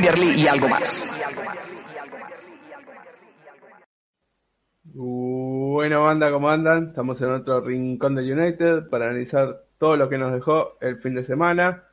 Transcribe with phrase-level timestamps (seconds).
[0.00, 1.10] Premier y algo más.
[4.94, 6.88] Bueno, banda, ¿cómo andan?
[6.88, 11.14] Estamos en otro rincón de United para analizar todo lo que nos dejó el fin
[11.14, 11.84] de semana.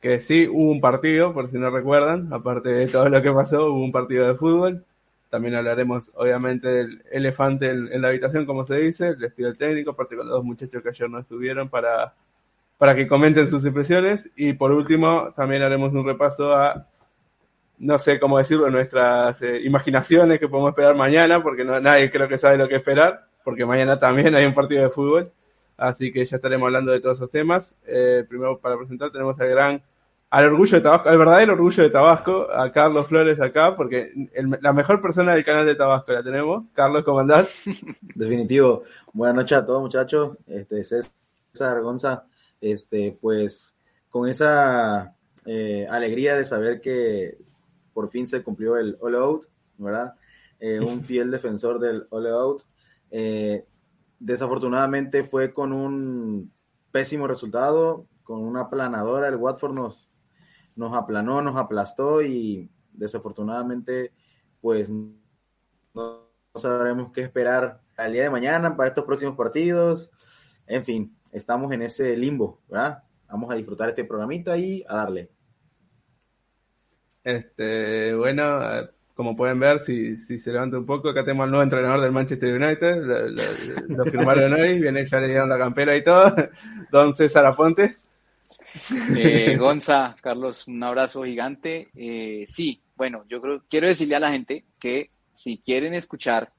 [0.00, 3.66] Que sí, hubo un partido, por si no recuerdan, aparte de todo lo que pasó,
[3.66, 4.84] hubo un partido de fútbol.
[5.30, 10.16] También hablaremos, obviamente, del elefante en, la habitación, como se dice, el despido técnico, aparte
[10.16, 12.14] con los dos muchachos que ayer no estuvieron para,
[12.76, 14.30] para que comenten sus impresiones.
[14.34, 16.88] Y por último, también haremos un repaso a
[17.82, 22.38] no sé cómo decirlo, nuestras eh, imaginaciones que podemos esperar mañana, porque nadie creo que
[22.38, 25.32] sabe lo que esperar, porque mañana también hay un partido de fútbol,
[25.76, 27.76] así que ya estaremos hablando de todos esos temas.
[27.84, 29.82] Eh, primero para presentar tenemos al gran,
[30.30, 34.12] al orgullo de Tabasco, al verdadero orgullo de Tabasco, a Carlos Flores acá, porque
[34.60, 36.62] la mejor persona del canal de Tabasco la tenemos.
[36.74, 37.64] Carlos, ¿cómo andás?
[38.14, 38.84] Definitivo.
[39.12, 42.26] Buenas noches a todos muchachos, este César Gonza,
[42.60, 43.74] este pues
[44.08, 47.38] con esa eh, alegría de saber que
[47.92, 49.46] por fin se cumplió el all out,
[49.78, 50.14] ¿verdad?
[50.58, 52.62] Eh, un fiel defensor del all out.
[53.10, 53.66] Eh,
[54.18, 56.52] desafortunadamente fue con un
[56.90, 59.28] pésimo resultado, con una aplanadora.
[59.28, 60.10] El Watford nos,
[60.76, 64.12] nos aplanó, nos aplastó y desafortunadamente,
[64.60, 64.90] pues
[65.94, 70.10] no, sabremos qué esperar al día de mañana para estos próximos partidos.
[70.66, 73.02] En fin, estamos en ese limbo, ¿verdad?
[73.28, 75.30] Vamos a disfrutar este programita y a darle.
[77.24, 78.60] Este, bueno,
[79.14, 82.54] como pueden ver, si, se levanta un poco, acá tenemos al nuevo entrenador del Manchester
[82.54, 82.96] United,
[83.88, 86.34] lo, firmaron hoy, viene, ya le dieron la campera y todo,
[86.90, 87.96] don César Aponte.
[89.16, 91.90] Eh, Gonza, Carlos, un abrazo gigante.
[91.94, 96.52] Eh, sí, bueno, yo creo, quiero decirle a la gente que si quieren escuchar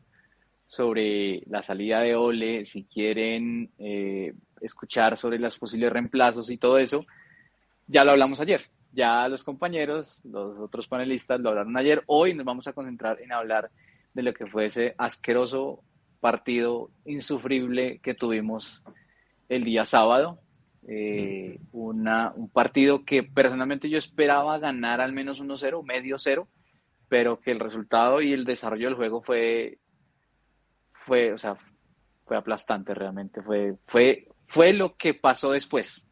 [0.68, 6.78] sobre la salida de Ole, si quieren eh, escuchar sobre los posibles reemplazos y todo
[6.78, 7.06] eso,
[7.88, 8.62] ya lo hablamos ayer.
[8.93, 12.03] Ya los compañeros, los otros panelistas lo hablaron ayer.
[12.05, 13.71] Hoy nos vamos a concentrar en hablar
[14.13, 15.83] de lo que fue ese asqueroso
[16.19, 18.83] partido insufrible que tuvimos
[19.49, 20.39] el día sábado.
[20.87, 26.47] Eh, una, un partido que personalmente yo esperaba ganar al menos 1-0, medio 0,
[27.09, 29.79] pero que el resultado y el desarrollo del juego fue,
[30.91, 31.57] fue, o sea,
[32.25, 33.41] fue aplastante realmente.
[33.41, 36.07] Fue, fue, fue lo que pasó después.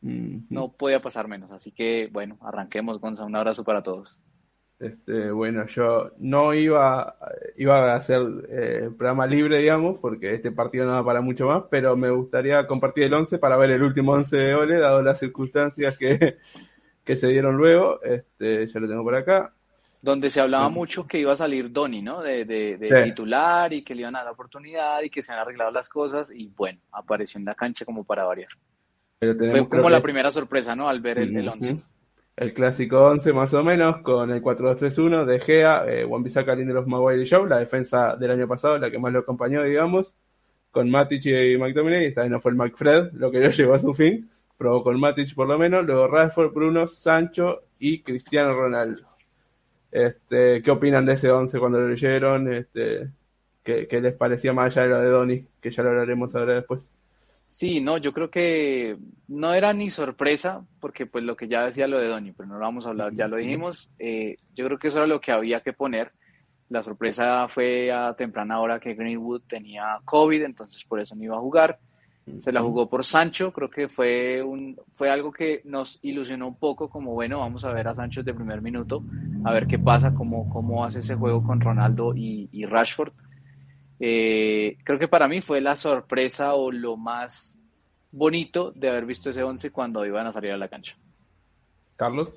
[0.00, 1.50] No podía pasar menos.
[1.50, 3.24] Así que, bueno, arranquemos, Gonza.
[3.24, 4.20] Un abrazo para todos.
[4.78, 7.16] Este, bueno, yo no iba,
[7.56, 11.64] iba a hacer eh, programa libre, digamos, porque este partido no da para mucho más,
[11.68, 15.18] pero me gustaría compartir el 11 para ver el último 11 de Ole, dado las
[15.18, 16.38] circunstancias que,
[17.04, 18.00] que se dieron luego.
[18.02, 19.52] Este, ya lo tengo por acá.
[20.00, 22.22] Donde se hablaba mucho que iba a salir Donny, ¿no?
[22.22, 25.40] De, de, titular y que le iban a dar la oportunidad y que se han
[25.40, 26.30] arreglado las cosas.
[26.32, 28.50] Y bueno, apareció en la cancha como para variar.
[29.20, 30.88] Fue como la primera sorpresa, ¿no?
[30.88, 31.78] Al ver el, el 11.
[32.36, 37.24] El clásico 11 más o menos, con el 4-2-3-1 de Gea, eh, Wan-Bissaka, Lindelof, Maguire
[37.24, 40.14] y Joe, la defensa del año pasado, la que más lo acompañó, digamos,
[40.70, 43.80] con Matic y McTominay, esta vez no fue el McFred, lo que lo llevó a
[43.80, 49.02] su fin, probó con Matic por lo menos, luego Rashford, Bruno, Sancho y Cristiano Ronaldo.
[49.90, 52.52] Este, ¿Qué opinan de ese 11 cuando lo leyeron?
[52.52, 53.08] Este,
[53.64, 55.46] ¿qué, ¿Qué les parecía más allá de lo de Donny?
[55.60, 56.92] Que ya lo hablaremos ahora después.
[57.48, 61.88] Sí, no, yo creo que no era ni sorpresa, porque pues lo que ya decía
[61.88, 63.88] lo de Donny, pero no lo vamos a hablar, ya lo dijimos.
[63.98, 66.12] Eh, yo creo que eso era lo que había que poner.
[66.68, 71.36] La sorpresa fue a temprana hora que Greenwood tenía COVID, entonces por eso no iba
[71.36, 71.78] a jugar.
[72.40, 76.56] Se la jugó por Sancho, creo que fue, un, fue algo que nos ilusionó un
[76.56, 79.02] poco, como bueno, vamos a ver a Sancho de primer minuto,
[79.44, 83.14] a ver qué pasa, cómo, cómo hace ese juego con Ronaldo y, y Rashford.
[84.00, 87.58] Eh, creo que para mí fue la sorpresa o lo más
[88.10, 90.96] bonito de haber visto ese 11 cuando iban a salir a la cancha.
[91.96, 92.32] Carlos.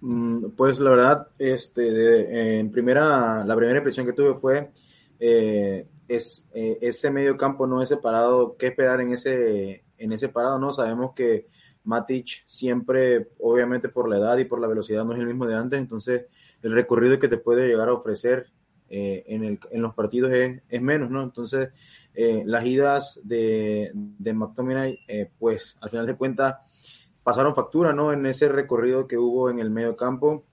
[0.00, 4.72] Mm, pues la verdad, este, en primera, la primera impresión que tuve fue
[5.20, 10.28] eh, es, eh, ese medio campo no es separado, ¿qué esperar en ese, en ese
[10.28, 10.58] parado?
[10.58, 11.46] No, sabemos que
[11.84, 15.56] Matic siempre, obviamente por la edad y por la velocidad, no es el mismo de
[15.56, 16.26] antes, entonces
[16.62, 18.46] el recorrido que te puede llegar a ofrecer
[18.94, 21.22] eh, en, los partidos es, es, menos, ¿no?
[21.22, 21.70] Entonces,
[22.12, 26.56] eh, las idas de, de McTominay, eh, pues al final de cuentas,
[27.22, 28.12] pasaron factura, ¿no?
[28.12, 30.44] En ese recorrido que hubo en el medio campo.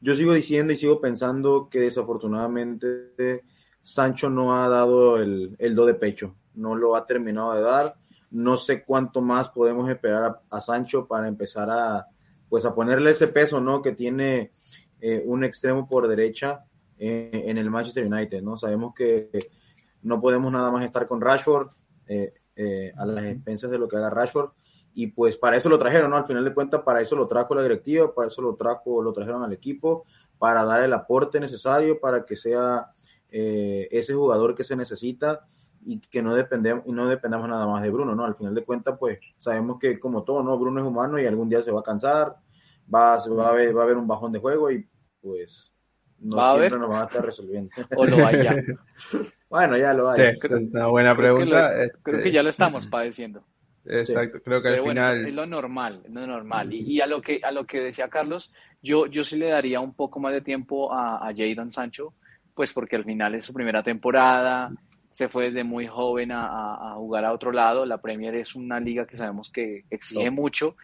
[0.00, 3.44] yo sigo diciendo y sigo pensando que desafortunadamente
[3.80, 7.94] Sancho no ha dado el, el, do de pecho, no lo ha terminado de dar.
[8.32, 12.08] No sé cuánto más podemos esperar a, a Sancho para empezar a,
[12.48, 13.80] pues a ponerle ese peso, ¿no?
[13.80, 14.50] Que tiene
[15.06, 16.64] eh, un extremo por derecha
[16.98, 18.56] eh, en el Manchester United, ¿no?
[18.56, 19.50] Sabemos que
[20.00, 21.68] no podemos nada más estar con Rashford
[22.06, 24.52] eh, a las expensas de lo que haga Rashford
[24.94, 26.16] y pues para eso lo trajeron, ¿no?
[26.16, 29.12] Al final de cuentas, para eso lo trajo la directiva, para eso lo trajo, lo
[29.12, 30.06] trajeron al equipo,
[30.38, 32.86] para dar el aporte necesario para que sea
[33.30, 35.46] eh, ese jugador que se necesita
[35.84, 38.24] y que no dependemos, no dependamos nada más de Bruno, ¿no?
[38.24, 40.56] Al final de cuentas, pues sabemos que como todo, ¿no?
[40.56, 42.36] Bruno es humano y algún día se va a cansar,
[42.92, 44.86] va, a, haber, va a haber un bajón de juego y
[45.24, 45.72] pues
[46.20, 47.70] no siempre nos va a estar resolviendo.
[47.96, 48.56] O lo hay ya.
[49.48, 50.34] bueno, ya lo hay.
[50.34, 51.72] Sí, es una buena pregunta.
[52.02, 53.42] creo que, ya lo estamos padeciendo.
[53.86, 55.26] Exacto, creo que al final...
[55.26, 56.72] Es lo normal, es lo normal.
[56.72, 58.50] Y, a, lo que, a lo que decía Carlos,
[58.82, 62.14] yo, yo sí le daría un poco más de tiempo a, a Jadon Sancho,
[62.54, 64.70] pues porque al final es su primera temporada,
[65.14, 67.86] se fue desde muy joven a, jugar a otro lado.
[67.86, 70.74] La Premier es una liga que sabemos que exige mucho.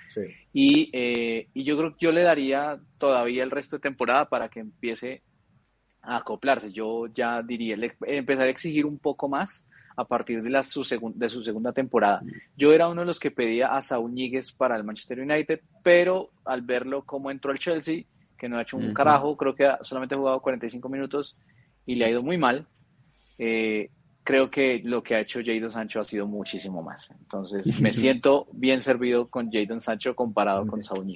[0.52, 4.48] Y, eh, y, yo creo que yo le daría todavía el resto de temporada para
[4.48, 5.22] que empiece
[6.00, 6.70] a acoplarse.
[6.70, 9.66] Yo ya diría, empezar a exigir un poco más
[9.96, 10.86] a partir de, la, su,
[11.16, 12.22] de su segunda temporada.
[12.56, 16.30] Yo era uno de los que pedía a Saúl Ñíguez para el Manchester United, pero
[16.44, 18.04] al verlo cómo entró al Chelsea,
[18.38, 21.36] que no ha hecho un carajo, creo que solamente ha jugado 45 minutos
[21.84, 22.68] y le ha ido muy mal,
[23.36, 23.90] eh,
[24.24, 27.10] creo que lo que ha hecho Jadon Sancho ha sido muchísimo más.
[27.10, 31.06] Entonces, me siento bien servido con Jadon Sancho comparado con Saúl.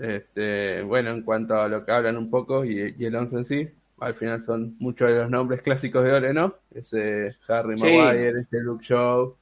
[0.00, 3.44] Este, bueno, en cuanto a lo que hablan un poco y, y el once en
[3.44, 3.68] sí,
[4.00, 6.54] al final son muchos de los nombres clásicos de Ole, ¿no?
[6.74, 9.36] Ese Harry Maguire, ese Luke Shaw,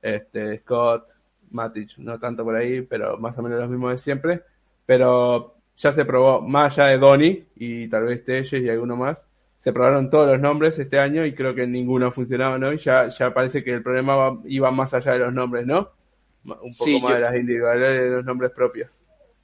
[0.00, 1.12] este Scott,
[1.50, 4.42] Matic, no tanto por ahí, pero más o menos los mismos de siempre.
[4.86, 9.28] Pero ya se probó, más allá de Donny y tal vez Telles y alguno más,
[9.58, 12.72] se probaron todos los nombres este año y creo que ninguno funcionaba, ¿no?
[12.72, 15.90] Y ya, ya parece que el problema iba más allá de los nombres, ¿no?
[16.44, 18.90] Un poco más de las individualidades de los nombres propios.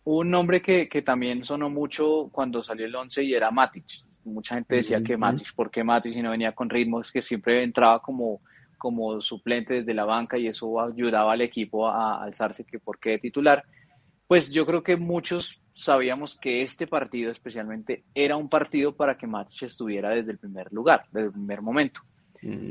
[0.04, 3.84] Un nombre que, que también sonó mucho cuando salió el 11 y era Matic
[4.24, 6.16] Mucha gente decía que Matrix, ¿por qué Matrix?
[6.16, 8.40] Y no venía con ritmos, que siempre entraba como,
[8.78, 13.18] como suplente desde la banca y eso ayudaba al equipo a, alzarse, que por qué
[13.18, 13.64] titular.
[14.26, 19.26] Pues yo creo que muchos sabíamos que este partido especialmente era un partido para que
[19.26, 22.00] Matic estuviera desde el primer lugar, desde el primer momento.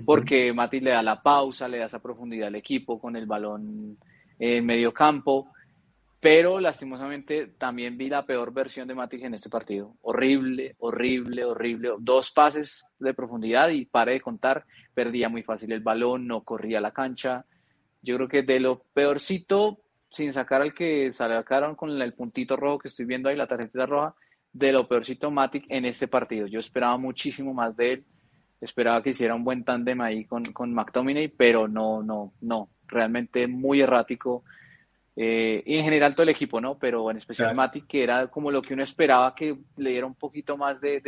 [0.05, 3.97] Porque Matic le da la pausa, le da esa profundidad al equipo con el balón
[4.37, 5.49] en medio campo
[6.23, 9.97] pero lastimosamente también vi la peor versión de Matic en este partido.
[10.03, 11.89] Horrible, horrible, horrible.
[11.99, 14.63] Dos pases de profundidad y paré de contar.
[14.93, 17.45] Perdía muy fácil el balón, no corría la cancha.
[18.01, 19.79] Yo creo que de lo peorcito,
[20.13, 23.87] sin sacar al que sacaron con el puntito rojo que estoy viendo ahí, la tarjeta
[23.87, 24.13] roja,
[24.51, 26.45] de lo peorcito Matic en este partido.
[26.45, 28.05] Yo esperaba muchísimo más de él.
[28.61, 32.69] Esperaba que hiciera un buen tándem ahí con, con McTominay, pero no, no, no.
[32.87, 34.43] Realmente muy errático
[35.15, 36.77] eh, y en general todo el equipo, ¿no?
[36.77, 40.15] Pero en especial Mati, que era como lo que uno esperaba que le diera un
[40.15, 41.01] poquito más de,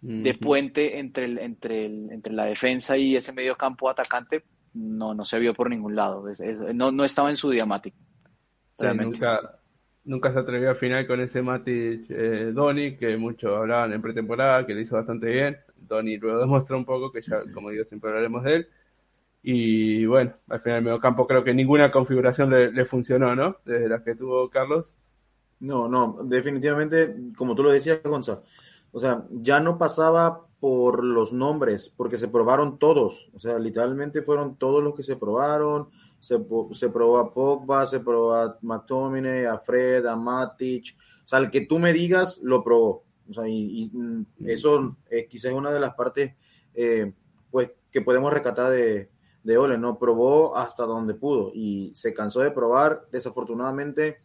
[0.00, 4.44] de, puente entre, el, entre, el, entre la defensa y ese medio campo atacante,
[4.74, 6.24] no, no se vio por ningún lado.
[6.72, 7.66] no, no estaba en su día
[8.78, 9.58] Nunca,
[10.04, 14.66] nunca se atrevió al final con ese Mati eh, Doni, que muchos hablaban en pretemporada,
[14.66, 15.56] que le hizo bastante bien.
[15.76, 18.68] Doni luego demostró un poco, que ya, como digo, siempre hablaremos de él.
[19.42, 23.56] Y bueno, al final el medio campo creo que ninguna configuración le, funcionó, ¿no?
[23.64, 24.94] Desde las que tuvo Carlos.
[25.60, 28.42] No, no, definitivamente, como tú lo decías, Gonzalo,
[28.92, 34.22] o sea, ya no pasaba por los nombres, porque se probaron todos, o sea, literalmente
[34.22, 35.88] fueron todos los que se probaron,
[36.20, 36.38] se,
[36.72, 41.50] se probó a Pogba, se probó a McTominay, a Fred, a Matic, o sea, el
[41.50, 45.80] que tú me digas, lo probó, o sea, y, mm, eso es quizás una de
[45.80, 46.34] las partes,
[46.74, 47.12] eh,
[47.50, 49.10] pues, que podemos recatar de,
[49.42, 49.98] de Ole, ¿no?
[49.98, 53.06] Probó hasta donde pudo y se cansó de probar.
[53.10, 54.18] Desafortunadamente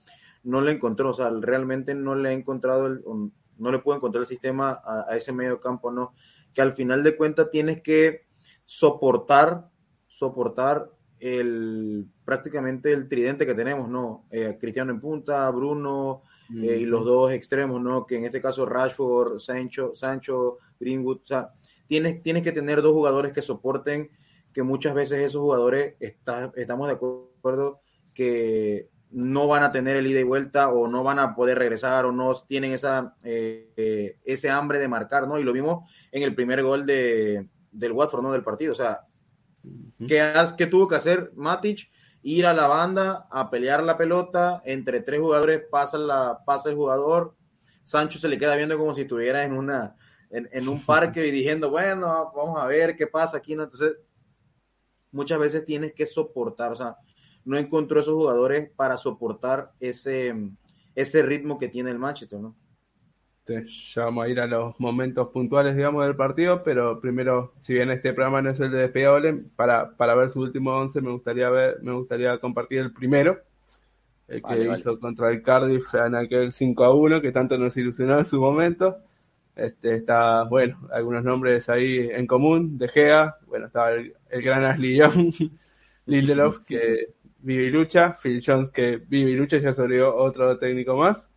[0.44, 4.22] no le encontró, o sea, realmente no le ha encontrado, el, no le pudo encontrar
[4.24, 6.14] el sistema a, ese medio campo, ¿no?
[6.54, 8.26] Que al final de cuentas tienes que
[8.66, 9.70] soportar,
[10.08, 10.92] soportar
[11.24, 14.26] el prácticamente el tridente que tenemos, ¿no?
[14.30, 18.06] Eh, Cristiano en punta, Bruno eh, y los dos extremos, ¿no?
[18.06, 21.54] Que en este caso Rashford, Sancho, Sancho, Greenwood, o sea,
[21.88, 24.10] tienes, tienes que tener dos jugadores que soporten
[24.52, 27.80] que muchas veces esos jugadores estamos de acuerdo
[28.14, 32.06] que no van a tener el ida y vuelta o no van a poder regresar
[32.06, 35.40] o no tienen esa, eh, ese hambre de marcar, ¿no?
[35.40, 38.34] Y lo vimos en el primer gol de, del Watford, ¿no?
[38.34, 38.74] Del partido.
[38.74, 39.08] O sea,
[40.08, 41.90] ¿qué, tuvo que hacer Matic?
[42.22, 46.76] Ir a la banda a pelear la pelota, entre tres jugadores pasa, la, pasa el
[46.76, 47.36] jugador,
[47.84, 49.96] Sancho se le queda viendo como si estuviera en, una,
[50.30, 53.64] en, en un parque y diciendo, bueno, vamos a ver qué pasa aquí, ¿no?
[53.64, 53.98] Entonces,
[55.12, 56.98] muchas veces tienes que soportar, o sea,
[57.46, 60.34] no encontró esos jugadores para soportar ese,
[60.96, 62.56] ese ritmo que tiene el Manchester, ¿no?
[63.46, 67.92] Ya vamos a ir a los momentos puntuales, digamos, del partido, pero primero, si bien
[67.92, 69.20] este programa no es el de despedida
[69.56, 73.42] para, para ver su último once, me gustaría ver, me gustaría compartir el primero,
[74.28, 78.18] el que hizo contra el Cardiff en aquel 5 a 1 que tanto nos ilusionó
[78.20, 78.98] en su momento.
[79.56, 84.96] Este, está, bueno, algunos nombres ahí en común, De Gea, bueno, estaba el, gran Ashley
[84.96, 85.34] Young,
[86.06, 90.96] Lindelof, que vive y lucha, Phil Jones, que vive y lucha, ya se otro técnico
[90.96, 91.30] más,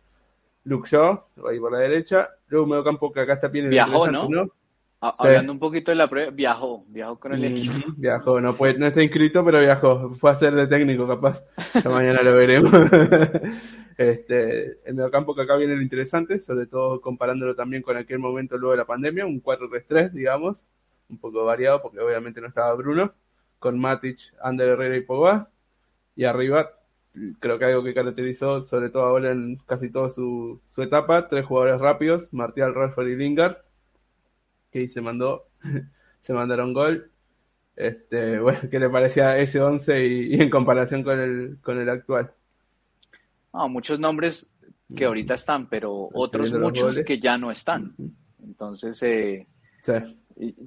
[0.67, 4.11] Luke Shaw, ahí por la derecha, luego un medio campo que acá está bien Viajó,
[4.11, 4.51] ¿no?
[4.99, 7.73] Hablando un poquito de la prueba, viajó, viajó con el equipo.
[7.97, 10.09] Viajó, no, puede, no está inscrito, pero viajó.
[10.15, 11.43] Fue a ser de técnico, capaz.
[11.83, 12.71] Ya mañana lo veremos.
[13.97, 18.57] este, el mediocampo que acá viene lo interesante, sobre todo comparándolo también con aquel momento
[18.57, 20.67] luego de la pandemia, un 4-3-3, digamos,
[21.09, 23.13] un poco variado, porque obviamente no estaba Bruno,
[23.59, 25.49] con Matic, Ander Herrera y Pogba.
[26.15, 26.71] Y arriba,
[27.39, 31.45] creo que algo que caracterizó, sobre todo ahora en casi toda su, su etapa, tres
[31.45, 33.57] jugadores rápidos, Martial, Ralford y Lingard
[34.71, 35.47] que se mandó,
[36.21, 37.11] se mandaron gol.
[37.75, 42.31] Este, bueno, ¿qué le parecía ese 11 y, en comparación con el, con el actual?
[43.69, 44.47] muchos nombres
[44.95, 47.95] que ahorita están, pero otros muchos que ya no están.
[48.43, 49.47] Entonces, eh,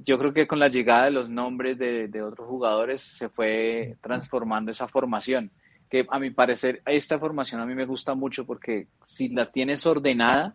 [0.05, 3.97] yo creo que con la llegada de los nombres de, de, otros jugadores se fue
[4.01, 5.53] transformando esa formación,
[5.91, 9.85] que a mi parecer esta formación a mí me gusta mucho porque si la tienes
[9.87, 10.55] ordenada,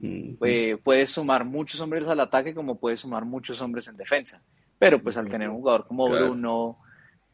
[0.00, 4.42] eh, puedes sumar muchos hombres al ataque como puedes sumar muchos hombres en defensa.
[4.78, 6.78] Pero pues al tener un jugador como Bruno,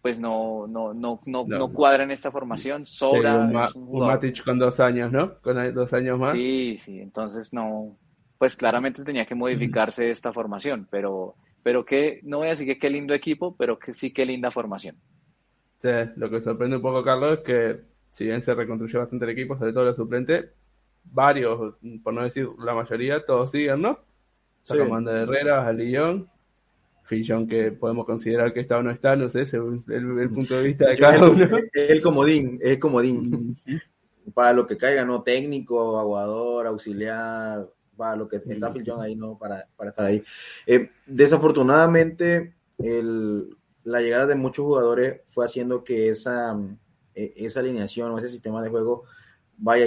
[0.02, 3.38] pues no, no, no, no, no, cuadra en esta formación, sobra.
[3.74, 5.38] un, Matic con dos años, ¿no?
[5.40, 6.32] Con dos años más.
[6.32, 7.96] Sí, sí, entonces no,
[8.36, 12.78] pues claramente tenía que modificarse esta formación, pero, pero que, no voy a decir que
[12.78, 14.96] qué lindo equipo, pero que sí qué linda formación.
[15.86, 19.30] Sí, lo que sorprende un poco, Carlos, es que si bien se reconstruyó bastante el
[19.30, 20.50] equipo, sobre todo los suplente,
[21.04, 24.00] varios, por no decir la mayoría, todos siguen, ¿no?
[24.62, 26.28] Sacamanda de Herrera, a Lillón,
[27.04, 30.64] Fillón que podemos considerar que está o no está, no sé, según el, punto de
[30.64, 31.44] vista de cada uno.
[31.72, 33.56] Es el comodín, es el comodín.
[34.34, 35.22] para lo que caiga, ¿no?
[35.22, 39.38] Técnico, aguador, auxiliar, para lo que está Fillón ahí, ¿no?
[39.38, 40.20] Para, para estar ahí.
[40.66, 46.58] Eh, desafortunadamente, el, la llegada de muchos jugadores fue haciendo que esa,
[47.14, 49.04] e, esa alineación o ese sistema de juego
[49.58, 49.86] vaya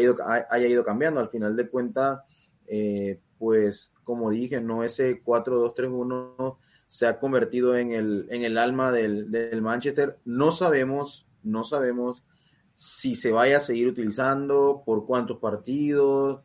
[0.50, 1.20] haya ido cambiando.
[1.20, 2.22] Al final de cuentas,
[2.66, 8.94] eh, pues como dije, no ese 4-2-3-1 se ha convertido en el, en el alma
[8.94, 10.18] del, del, Manchester.
[10.24, 12.24] No sabemos, no sabemos
[12.78, 16.42] si se vaya a seguir utilizando, por cuántos partidos,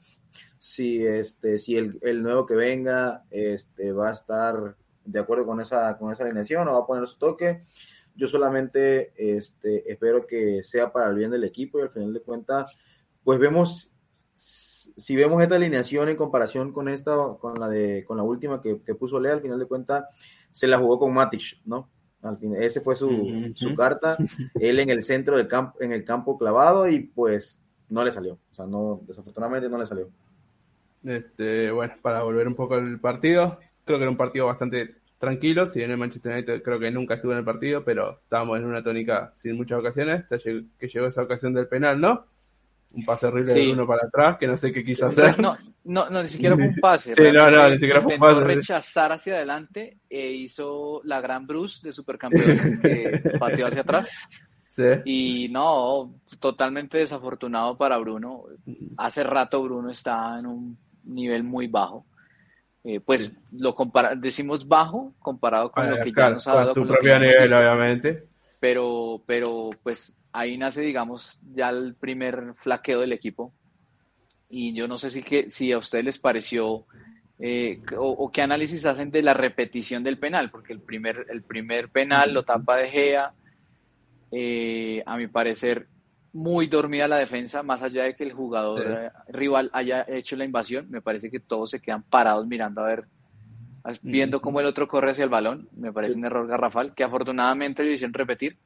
[0.58, 5.60] si este, si el, el nuevo que venga este, va a estar de acuerdo con
[5.60, 7.62] esa, con esa alineación o va a poner su toque.
[8.16, 12.20] Yo solamente este, espero que sea para el bien del equipo y al final de
[12.20, 12.76] cuentas
[13.24, 13.90] pues vemos,
[14.36, 18.76] si vemos esta alineación en comparación con esta, con la de, con la última que,
[18.94, 20.04] puso Lea, al final de cuentas,
[20.52, 21.90] se la jugó con Matic, ¿no?
[22.22, 24.16] Al fin, ese fue su, su carta,
[24.54, 28.34] él en el centro del campo, en el campo clavado y pues no le salió,
[28.50, 30.08] o sea, no, desafortunadamente no le salió.
[31.02, 35.66] Este, bueno, para volver un poco al partido, creo que era un partido bastante tranquilo,
[35.66, 38.66] si bien el Manchester United creo que nunca estuvo en el partido, pero estábamos en
[38.66, 42.26] una tónica sin muchas ocasiones, hasta que llegó esa ocasión del penal, ¿no?
[42.94, 45.38] un pase horrible de uno para atrás, que no sé qué quiso hacer.
[45.40, 47.14] No, no, no, ni siquiera fue un pase.
[47.16, 48.44] sí, no, no, ni siquiera fue un pase.
[48.44, 54.10] rechazar hacia adelante e hizo la gran Bruce de supercampeones que pateó hacia atrás.
[54.68, 54.82] Sí.
[55.04, 58.44] Y no, totalmente desafortunado para Bruno.
[58.96, 62.06] Hace rato Bruno está en un nivel muy bajo.
[62.86, 66.74] Eh, pues lo compara decimos bajo comparado con lo que ya nos ha dado.
[66.74, 68.24] Con su propio nivel, obviamente.
[68.60, 73.54] Pero, pero pues ahí nace, digamos, ya el primer flaqueo del equipo.
[74.50, 76.84] Y yo no sé si, que, si a ustedes les pareció
[77.38, 81.88] eh, o, qué análisis hacen de la repetición del penal, porque el primer, el primer
[81.88, 83.32] penal lo tapa de Gea.
[84.30, 85.86] Eh, a mi parecer,
[86.34, 90.44] muy dormida la defensa, más allá de que el jugador eh, rival haya hecho la
[90.44, 93.04] invasión, me parece que todos se quedan parados mirando a ver,
[94.02, 97.84] viendo cómo el otro corre hacia el balón, me parece un error garrafal, que afortunadamente
[97.84, 98.56] lo hicieron repetir,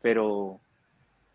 [0.00, 0.60] pero,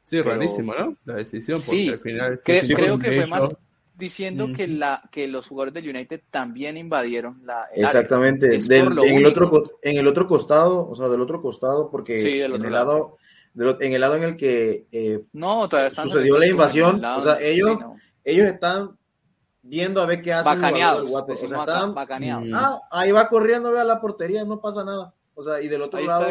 [0.06, 0.98] Sí, rarísimo, ¿no?
[1.06, 2.40] La decisión, porque al final...
[2.44, 3.50] creo que fue más
[3.96, 9.78] diciendo que la que los jugadores del United también invadieron la exactamente en el otro
[9.84, 13.18] en el otro costado o sea del otro costado porque en el lado,
[13.56, 17.78] en el lado en el que eh, no, sucedió la invasión o sea ellos
[18.24, 18.98] ellos están
[19.62, 22.48] viendo a ver qué hacen bacaneados, o sea, están, bacaneados.
[22.54, 25.14] ah ahí va corriendo ve a la portería no pasa nada.
[25.36, 26.28] O sea y del otro lado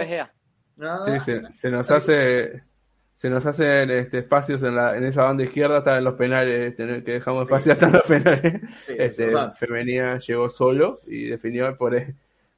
[0.80, 2.62] ah, sí, se, se nos hace
[3.22, 6.74] se nos hacen este, espacios en, la, en esa banda izquierda hasta en los penales,
[6.74, 8.62] que dejamos espacio hasta en los penales.
[8.88, 11.94] este, Femenía llegó solo y definió por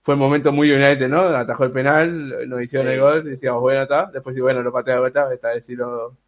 [0.05, 1.23] fue el momento muy United, ¿no?
[1.23, 4.11] Atajó el penal, nos hicieron el gol, decíamos, bueno, está.
[4.13, 6.19] Después, sí, bueno, lo patea de vuelta, esta vez sí lo,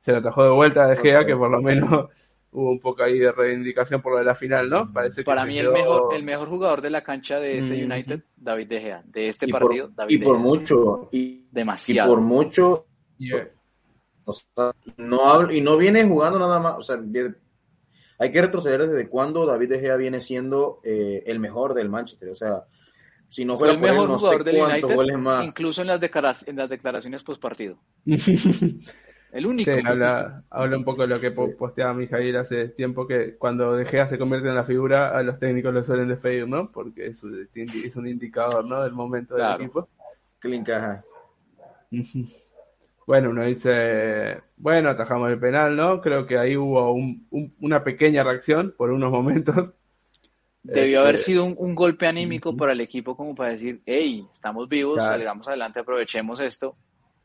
[0.00, 1.90] se lo atajó de vuelta de Gea, que por lo menos
[2.52, 4.90] hubo un poco ahí de reivindicación por lo de la final, ¿no?
[4.90, 8.68] Parece Para mí el, mejor, el mejor jugador de la cancha de ese United, David
[8.68, 12.10] De Gea, de este partido, David Y por mucho, y, demasiado.
[12.10, 12.86] Y por mucho,
[14.96, 16.98] no y no viene jugando nada más, o sea,
[18.18, 22.30] hay que retroceder desde cuando David De Gea viene siendo eh, el mejor del Manchester,
[22.30, 22.64] o sea,
[23.28, 27.40] si no fuera el mejor jugador del United, incluso en las, en las declaraciones post
[27.40, 27.78] partido.
[29.32, 29.70] El único.
[29.70, 33.84] Sí, habla, habla un poco de lo que posteaba Mijail hace tiempo, que cuando De
[33.84, 36.70] Gea se convierte en la figura, a los técnicos lo suelen despedir, ¿no?
[36.70, 37.22] Porque es,
[37.54, 38.82] es un indicador, ¿no?
[38.82, 39.88] Del momento del equipo.
[40.40, 41.04] Que le encaja.
[43.06, 46.00] Bueno, uno dice, bueno, atajamos el penal, ¿no?
[46.00, 46.92] Creo que ahí hubo
[47.60, 49.74] una pequeña reacción por unos momentos.
[50.74, 54.68] Debió haber este, sido un, golpe anímico para el equipo como para decir, hey, estamos
[54.68, 56.76] vivos, salgamos adelante, aprovechemos esto,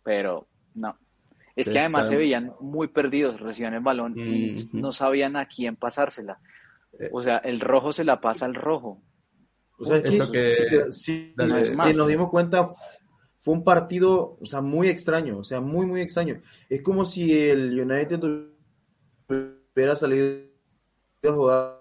[0.04, 0.96] pero no.
[1.56, 5.76] Es que además se veían muy perdidos, recibían el balón y no sabían a quién
[5.76, 6.40] pasársela.
[7.00, 7.10] Eh.
[7.12, 9.02] O sea, el rojo se la pasa al rojo.
[9.78, 12.70] O sea, que, si, nos dimos cuenta,
[13.40, 16.42] fue un partido, o sea, muy extraño, o sea, muy, muy extraño.
[16.70, 18.22] Es como si el United
[19.74, 20.46] hubiera salido
[21.24, 21.81] a jugar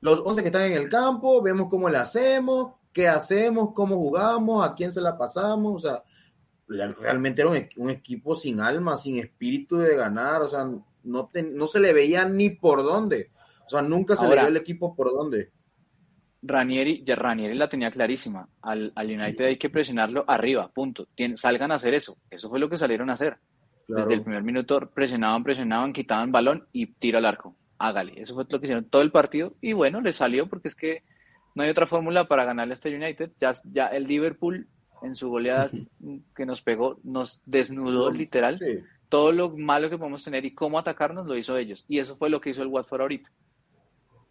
[0.00, 4.66] los 11 que están en el campo, vemos cómo le hacemos, qué hacemos, cómo jugamos,
[4.66, 6.02] a quién se la pasamos, o sea,
[6.66, 11.80] realmente era un, equipo sin alma, sin espíritu de ganar, o sea, no, no se
[11.80, 13.30] le veía ni por dónde,
[13.66, 15.50] o sea, nunca se le vio el equipo por dónde.
[16.46, 18.46] Ranieri, ya Ranieri la tenía clarísima.
[18.60, 21.08] Al, United hay que presionarlo arriba, punto.
[21.36, 22.18] salgan a hacer eso.
[22.30, 23.38] Eso fue lo que salieron a hacer.
[23.88, 27.56] Desde el primer minuto presionaban, presionaban, quitaban balón y tiro al arco.
[27.78, 28.20] Hágale.
[28.20, 29.54] Eso fue lo que hicieron todo el partido.
[29.60, 31.02] Y bueno, le salió porque es que
[31.54, 33.32] no hay otra fórmula para ganarle a este United.
[33.40, 34.68] Ya, ya el Liverpool
[35.02, 35.70] en su goleada
[36.34, 38.58] que nos pegó, nos desnudó literal.
[39.08, 41.84] Todo lo malo que podemos tener y cómo atacarnos lo hizo ellos.
[41.88, 43.30] Y eso fue lo que hizo el Watford ahorita.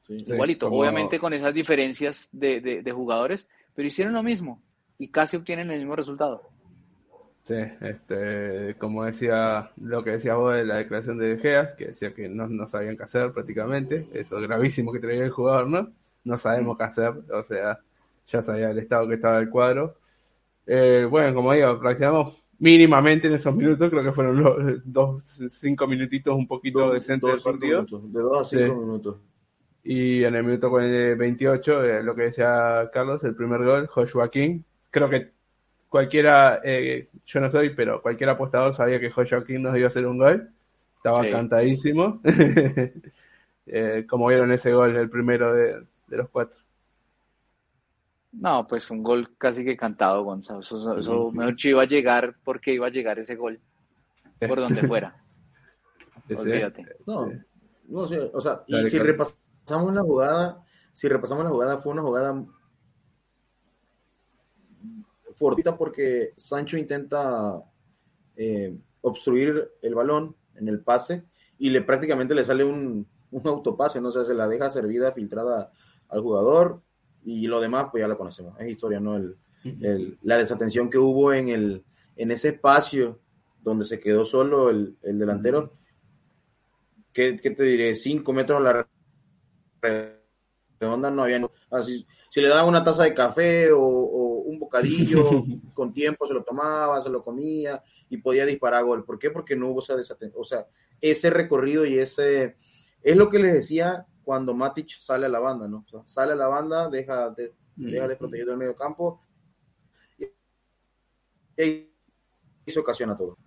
[0.10, 4.62] Igualito, obviamente con esas diferencias de, jugadores, pero hicieron lo mismo
[4.98, 6.50] y casi obtienen el mismo resultado.
[7.46, 12.14] Sí, este, como decía lo que decía vos de la declaración de Gea, que decía
[12.14, 15.92] que no, no sabían qué hacer prácticamente, eso gravísimo que traía el jugador, ¿no?
[16.24, 17.80] No sabemos qué hacer, o sea,
[18.28, 19.98] ya sabía el estado que estaba el cuadro.
[20.66, 25.86] Eh, bueno, como digo, reaccionamos mínimamente en esos minutos, creo que fueron los dos, cinco
[25.86, 27.86] minutitos un poquito decentes del partido.
[27.86, 29.18] de dos a cinco minutos.
[29.84, 34.62] Y en el minuto 28, eh, lo que decía Carlos, el primer gol, Joshua King.
[34.90, 35.34] Creo que
[35.94, 39.90] cualquiera, eh, yo no soy, pero cualquier apostador sabía que Joshua King nos iba a
[39.90, 40.50] hacer un gol.
[40.96, 42.20] Estaba cantadísimo.
[43.68, 46.58] eh, como vieron ese gol, el primero de, los cuatro.
[48.32, 50.62] No, pues un gol casi que cantado, Gonzalo.
[50.62, 53.60] Eso, mejor dicho iba a llegar porque iba a llegar ese gol.
[54.40, 55.16] Por donde fuera.
[56.36, 56.88] Olvídate.
[57.06, 57.30] No,
[57.88, 62.02] no sé, o sea, y si repasamos la jugada, si repasamos la jugada, fue una
[62.02, 62.44] jugada
[65.34, 67.62] fortita porque Sancho intenta
[68.36, 71.24] eh, obstruir el balón en el pase
[71.58, 75.72] y le prácticamente le sale un, un autopase, no sé, se la deja servida, filtrada
[76.10, 76.82] al jugador
[77.26, 79.16] y lo demás pues ya lo conocemos, es historia, ¿no?
[79.16, 79.38] El,
[80.24, 81.86] la desatención que hubo en, el,
[82.18, 83.22] en ese espacio
[83.62, 85.74] donde se quedó solo el, delantero,
[87.14, 87.96] ¿qué, te diré?
[87.96, 88.88] Cinco metros a la
[90.80, 91.50] redonda no había.
[91.72, 93.80] Así, si le daban una taza de café o,
[94.64, 95.24] bocadillo
[95.74, 99.04] con tiempo, se lo tomaba, se lo comía y podía disparar gol.
[99.06, 99.30] ¿Por qué?
[99.30, 100.42] Porque no hubo esa desatención.
[100.42, 100.68] O sea,
[101.00, 102.58] ese recorrido y ese.
[103.02, 105.86] Es lo que les decía cuando Matic sale a la banda, ¿no?
[106.06, 109.22] sale a la banda, deja, de, deja desprotegido el medio campo
[111.58, 111.90] y,
[112.66, 113.38] se ocasiona todo.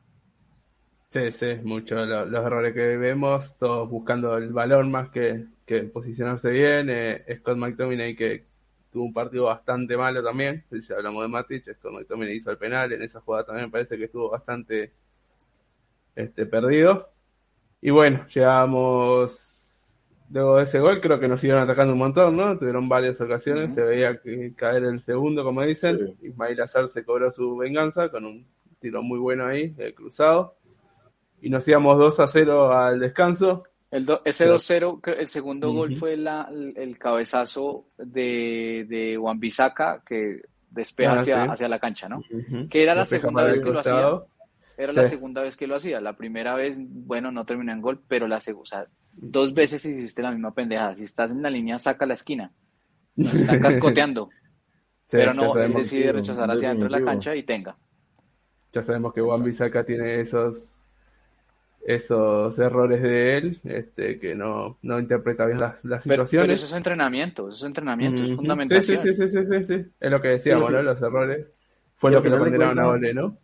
[1.08, 6.50] Sí, sí, muchos los errores que vemos, todos buscando el balón más que, que posicionarse
[6.50, 6.90] bien.
[6.90, 8.46] Eh, Scott McTominay que
[8.96, 12.90] tuvo un partido bastante malo también, si hablamos de Matic, Scott McTominay hizo el penal,
[12.90, 14.94] en esa jugada también parece que estuvo bastante
[16.14, 17.10] este, perdido.
[17.82, 19.92] Y bueno, llegamos
[20.30, 22.56] luego de ese gol, creo que nos iban atacando un montón, ¿no?
[22.56, 26.16] Tuvieron varias ocasiones, se veía que caer el segundo, como dicen.
[26.22, 28.46] Ismail Azar se cobró su venganza con un
[28.78, 30.56] tiro muy bueno ahí, el cruzado
[31.42, 33.64] y nos íbamos 2 a 0 al descanso.
[33.90, 41.12] El ese 2-0, el segundo gol fue el, cabezazo de, de Juan Bisaca que despeja
[41.12, 42.20] ah, hacia, hacia, la cancha, ¿no?
[42.68, 44.22] Que era la segunda vez que lo hacía.
[44.78, 46.00] Era la segunda vez que lo hacía.
[46.00, 49.84] La primera vez, bueno, no terminó en gol, pero la segunda, o sea, dos veces
[49.86, 50.96] hiciste la misma pendejada.
[50.96, 52.52] Si estás en la línea, saca la esquina.
[53.14, 54.28] Nos están cascoteando.
[55.10, 57.76] pero no, él decide rechazar hacia dentro de la cancha y tenga.
[58.72, 60.80] Ya sabemos que Juan Bisaca tiene esos
[61.86, 66.46] esos errores de él, este, que no, no interpreta bien las, las Pero, situaciones.
[66.48, 68.36] pero eso es entrenamiento, eso es entrenamiento, es Ujú.
[68.38, 68.98] fundamentación.
[68.98, 69.86] Sí, sí, sí, sí, sí, sí, sí.
[70.00, 70.82] Es lo que decíamos, ¿no?
[70.82, 71.50] Los errores.
[71.94, 73.38] Fue y lo que lo condenaron a Ole, ¿no?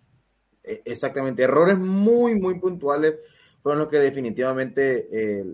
[0.65, 3.15] Eh, Exactamente, errores muy, muy puntuales
[3.63, 5.45] fueron los que definitivamente eh,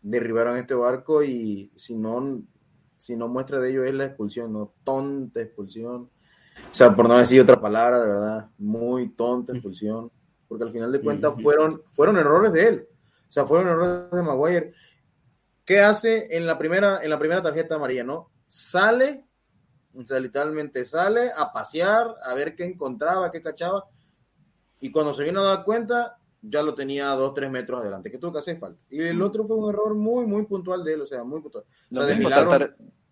[0.00, 2.42] derribaron este barco y si no,
[2.98, 4.72] si no muestra de ello es la expulsión, ¿no?
[4.82, 6.10] Tonta expulsión.
[6.70, 10.10] O sea, por no decir otra palabra, de verdad, muy tonta expulsión.
[10.52, 12.88] Porque al final de cuentas fueron, fueron errores de él.
[13.26, 14.74] O sea, fueron errores de Maguire.
[15.64, 18.30] ¿Qué hace en la primera, en la primera tarjeta amarilla, no?
[18.48, 19.24] Sale,
[19.94, 23.86] o sea, literalmente sale a pasear, a ver qué encontraba, qué cachaba,
[24.78, 28.10] y cuando se vino a dar cuenta, ya lo tenía a dos, tres metros adelante,
[28.10, 28.78] que tuvo que hacer falta.
[28.90, 29.22] Y el Mm.
[29.22, 31.64] otro fue un error muy, muy puntual de él, o sea, muy puntual.
[31.96, 32.50] O de milagro,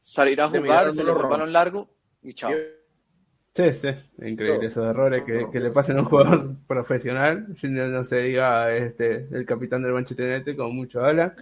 [0.02, 1.88] salir a jugar, se lo largo
[2.20, 2.52] y chao.
[3.54, 3.88] Sí, sí,
[4.22, 8.22] increíble esos errores que, que le pasen a un jugador profesional, si no, no se
[8.22, 11.34] diga este, el capitán del Manchester United, como mucho habla.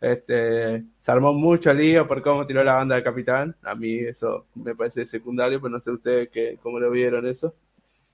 [0.00, 3.54] Este, se armó mucho lío por cómo tiró la banda del capitán.
[3.62, 7.54] A mí eso me parece secundario, pero no sé ustedes que, cómo lo vieron eso.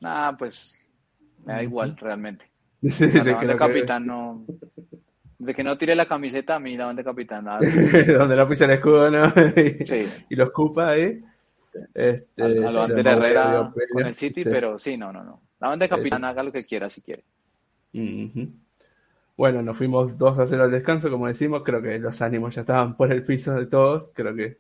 [0.02, 0.74] Ah, pues
[1.44, 2.46] me da igual realmente.
[2.82, 4.44] Sí, La banda creo que- capitán no.
[5.38, 7.44] De que no tire la camiseta, a mí la banda capitán.
[7.44, 7.61] nada.
[8.18, 9.26] donde no pisa el escudo, ¿no?
[9.56, 11.22] y, Sí, y lo escupa ahí.
[11.94, 14.48] Este, a, a sí, lo Ander lo Herrera con el City, Sí.
[14.50, 15.40] pero sí, no, no, no.
[15.60, 17.24] La banda capitán haga lo que quiera si quiere.
[19.36, 22.62] Bueno, nos fuimos 2 a 0 al descanso, como decimos, creo que los ánimos ya
[22.62, 24.58] estaban por el piso de todos, creo que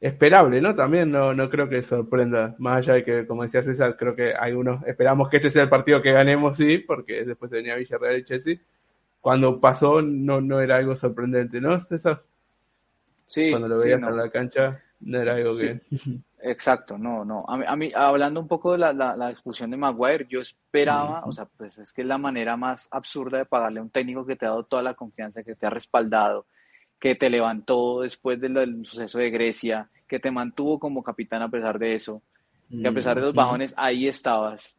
[0.00, 0.74] esperable, ¿no?
[0.74, 4.32] También no, no creo que sorprenda, más allá de que, como decía César, creo que
[4.34, 8.24] algunos esperamos que este sea el partido que ganemos, sí, porque después venía Villarreal y
[8.24, 8.56] Chelsea.
[9.20, 12.22] Cuando pasó no, no era algo sorprendente, ¿no, César?
[13.26, 14.08] Sí, Cuando lo sí, veías no.
[14.08, 15.68] en la cancha, no era algo Sí.
[15.68, 15.80] que...
[16.44, 17.44] Exacto, no, no.
[17.46, 20.40] A mí, a mí, hablando un poco de la, la, la expulsión de Maguire, yo
[20.40, 23.90] esperaba, o sea, pues es que es la manera más absurda de pagarle a un
[23.90, 26.46] técnico que te ha dado toda la confianza, que te ha respaldado,
[26.98, 31.48] que te levantó después del, del suceso de Grecia, que te mantuvo como capitán a
[31.48, 32.22] pesar de eso,
[32.68, 34.76] que a pesar de los bajones, ahí estabas.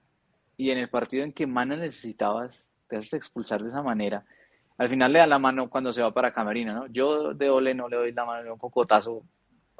[0.57, 4.25] Y en el partido en que lo necesitabas, te haces expulsar de esa manera.
[4.77, 6.87] Al final le da la mano cuando se va para Camerino, ¿no?
[6.87, 9.23] Yo de Ole no le doy la mano, le doy un cocotazo,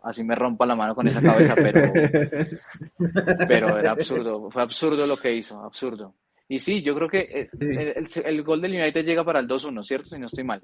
[0.04, 1.92] así me rompa la mano con esa cabeza, pero,
[3.48, 6.14] pero era absurdo, fue absurdo lo que hizo, absurdo.
[6.48, 7.66] Y sí, yo creo que eh, Sí.
[7.66, 10.10] el, el- el gol del United llega para el 2-1, ¿cierto?
[10.10, 10.62] Si no estoy mal.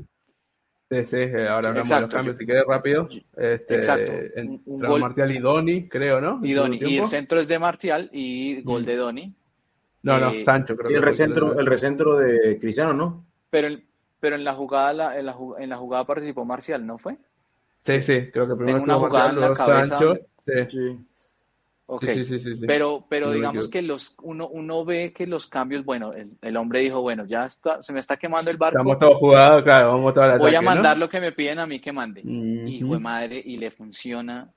[0.91, 3.08] Sí, sí, ahora hablamos de los cambios, si querés rápido.
[3.38, 6.39] Este, Exacto, un- un gol- Martial y Doni, creo, ¿no?
[6.43, 8.86] Y Doni, y el centro es de Martial y gol Mm.
[8.86, 9.34] de Doni.
[10.02, 13.25] No, no, eh, Sancho creo Sí, que el recentro, el recentro de Cristiano, ¿no?
[13.49, 13.86] Pero, en-
[14.19, 17.17] pero en la jugada, la- en la, en la jugada participó Marcial, ¿no fue?
[17.83, 20.15] Sí, sí, creo que primero una jugada en la cabeza Sancho.
[20.45, 20.97] Sí, Sí.
[22.01, 22.67] Sí, sí, sí, sí, sí.
[22.67, 26.55] Pero, pero No digamos que los, uno, uno ve que los cambios, bueno, el, el
[26.55, 29.93] hombre dijo, bueno, ya está, se me está quemando el barco, Estamos todos jugados, claro,
[29.93, 32.21] vamos todos al voy a mandar lo que me piden a mí que mande.
[32.21, 32.67] Ujú.
[32.67, 34.51] Hijo de madre, y le funciona.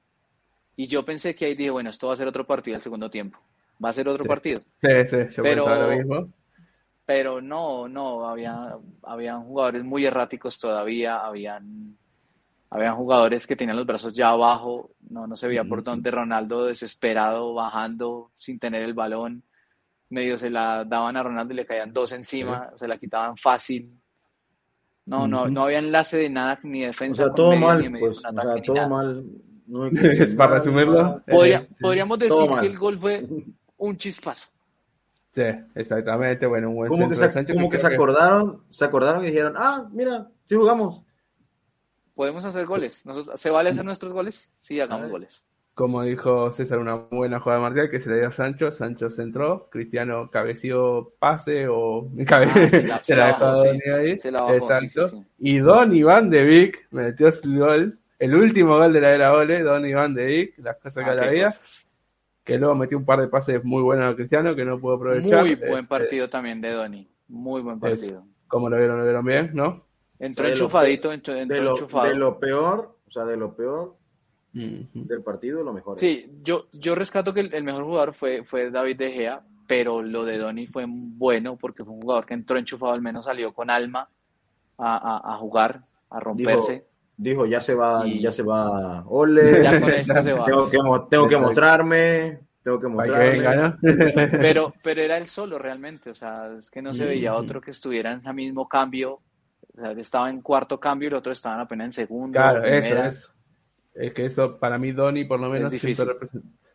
[0.77, 3.09] Y yo pensé que ahí dije, bueno, esto va a ser otro partido al segundo
[3.09, 3.39] tiempo.
[3.83, 4.29] Va a ser otro Sí.
[4.29, 4.61] partido.
[4.83, 6.29] Sí, sí, yo Pero- pensaba lo mismo.
[7.07, 11.97] Pero no, no, había, habían jugadores muy erráticos todavía, habían,
[12.73, 16.65] habían jugadores que tenían los brazos ya abajo, no, no se veía por dónde Ronaldo
[16.67, 19.43] desesperado, bajando sin tener el balón,
[20.09, 23.91] medio se la daban a Ronaldo y le caían dos encima, se la quitaban fácil.
[25.05, 28.07] No, no, no había enlace de nada, ni O defensa sea, todo medio, mal, medio
[28.07, 29.25] pues, o ataque, sea, todo mal.
[29.67, 31.23] No hay que Es decir para resumirlo.
[31.27, 32.61] Podría- podríamos todo decir mal.
[32.61, 33.27] que el gol fue
[33.77, 34.49] un chispazo.
[35.33, 35.43] Sí,
[35.75, 39.29] exactamente, bueno, un buen Como que, se, como que creo se acordaron, se acordaron y
[39.29, 41.03] dijeron, ah, mira, sí jugamos.
[42.23, 43.05] Podemos hacer goles.
[43.05, 44.49] Nosotros, ¿Se vale hacer nuestros goles?
[44.61, 45.45] Sí, hagamos goles.
[45.75, 49.11] como dijo César, una buena jugada de Martial que se le dio a Sancho, Sancho
[49.11, 53.63] centró, Cristiano cabeció pase o cabe- Ah, se la- se se la la dejó bajó,
[53.65, 53.91] sí.
[53.91, 55.27] ahí, Se la bajó, exacto, sí, sí, sí.
[55.39, 59.63] y Don Iván de Vic metió su gol, el último gol de la era Ole,
[59.65, 61.87] Don Iván de Vic, las cosas que Ah, la cosas.
[62.45, 65.41] que luego metió un par de pases muy buenos a Cristiano que no pudo aprovechar.
[65.41, 67.09] Muy buen Este, partido también de Doni.
[67.29, 68.25] Muy buen partido.
[68.47, 69.85] como lo vieron, lo vieron bien, ¿no?
[70.23, 72.09] Entró De lo enchufadito, entró, entró De lo, enchufado.
[72.09, 73.97] de lo peor, o sea, de lo peor
[74.55, 74.87] Ujú.
[74.95, 75.99] del partido, lo mejor.
[75.99, 80.01] Sí, yo, yo rescato que el, el mejor jugador fue, fue David De Gea, pero
[80.01, 83.53] lo de Doni fue bueno porque fue un jugador que entró enchufado, al menos salió
[83.53, 84.09] con alma
[84.79, 86.87] a, a- a jugar, a romperse.
[87.17, 90.45] Dijo, ya se va, Y- ya se va Ole, Ya con esto se va.
[90.47, 90.79] tengo que,
[91.11, 93.29] tengo que mostrarme, tengo que mostrarme.
[93.29, 93.79] venga, ¿no?
[94.41, 97.73] Pero, pero era él solo realmente, o sea, es que no se veía otro que
[97.73, 99.21] estuviera en ese mismo cambio.
[99.77, 102.39] O sea, estaba en cuarto cambio y el otro estaban apenas en segundo.
[102.39, 103.09] Claro, eso primera.
[103.09, 103.33] es.
[103.95, 105.73] Es que eso, para mí, Donny, por lo menos,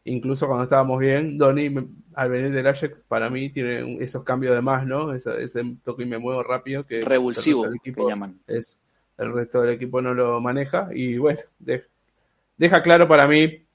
[0.04, 1.74] incluso cuando estábamos bien, Donny,
[2.14, 5.14] al venir del Ajax, para mí tiene esos cambios de más, ¿no?
[5.14, 8.40] Ese, ese toque y me muevo rápido que revulsivo el equipo, que llaman.
[8.48, 8.80] Es,
[9.18, 11.40] el resto del equipo no lo maneja y bueno,
[12.58, 13.66] deja claro para mí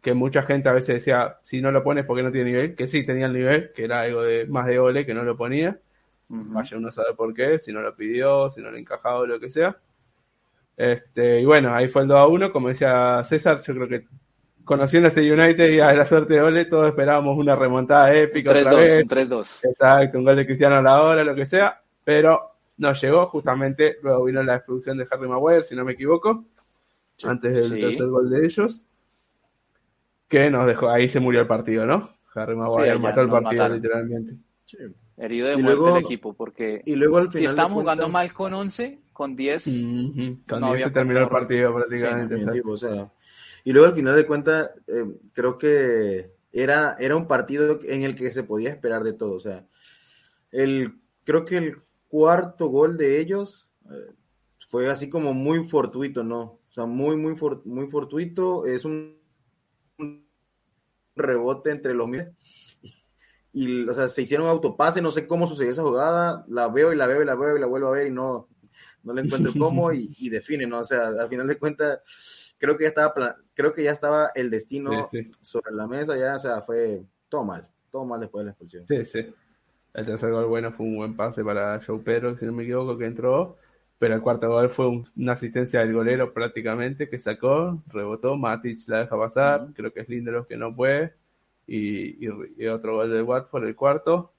[0.00, 2.88] que mucha gente a veces decía, si no lo pones porque no tiene nivel, que
[2.88, 5.78] sí tenía el nivel, que era algo de más de ole que no lo ponía.
[6.28, 9.26] Vaya uno a saber por qué, si no lo pidió, si no le encajaba o
[9.26, 9.76] lo que sea.
[10.76, 14.06] Este, y bueno, ahí fue el 2 a 1, como decía César, yo creo que
[14.64, 18.52] conociendo este United y a la suerte de Ole, todos esperábamos una remontada épica.
[18.52, 19.64] 3-2, 3-2.
[19.64, 23.96] Exacto, un gol de Cristiano a la hora, lo que sea, pero no llegó, justamente
[24.02, 26.44] luego vino la expulsión de Harry Maguire, si no me equivoco,
[27.24, 28.84] antes del tercer gol de ellos,
[30.28, 32.10] que nos dejó, ahí se murió el partido, ¿no?
[32.34, 34.34] Harry Maguire mató el partido literalmente.
[35.18, 38.54] Herido de muerte el equipo, porque y luego al final si estábamos jugando mal con
[38.54, 39.64] 11, con 10,
[40.48, 42.36] con 10 se terminó el partido prácticamente.
[43.64, 48.14] y luego al final de cuentas, eh, creo que era, era un partido en el
[48.14, 49.32] que se podía esperar de todo.
[49.32, 49.66] O sea,
[50.52, 54.12] el, creo que el cuarto gol de ellos eh,
[54.68, 56.40] fue así como muy fortuito, ¿no?
[56.40, 58.66] O sea, muy, muy, muy fortuito.
[58.66, 59.18] Es un
[61.16, 62.08] rebote entre los
[63.52, 66.96] y, o sea, se hicieron autopase, no sé cómo sucedió esa jugada, la veo y
[66.96, 68.48] la veo y la veo y la vuelvo a ver y no,
[69.02, 70.80] no le encuentro cómo y, define, ¿no?
[70.80, 72.00] O sea, al final de cuentas,
[72.58, 74.90] creo que ya estaba, creo que ya estaba el destino
[75.40, 78.86] sobre la mesa, ya, o sea, fue todo mal, todo mal después de la expulsión.
[78.86, 79.34] Sí, sí.
[79.94, 82.96] El tercer gol, bueno, fue un buen pase para Joe Pedro, si no me equivoco,
[82.98, 83.56] que entró.
[83.98, 89.00] Pero el cuarto gol fue una asistencia del golero prácticamente que sacó, rebotó, Matic la
[89.00, 91.14] deja pasar, creo que es Lindelof que no puede
[91.68, 94.32] y, otro gol del Watford, el cuarto,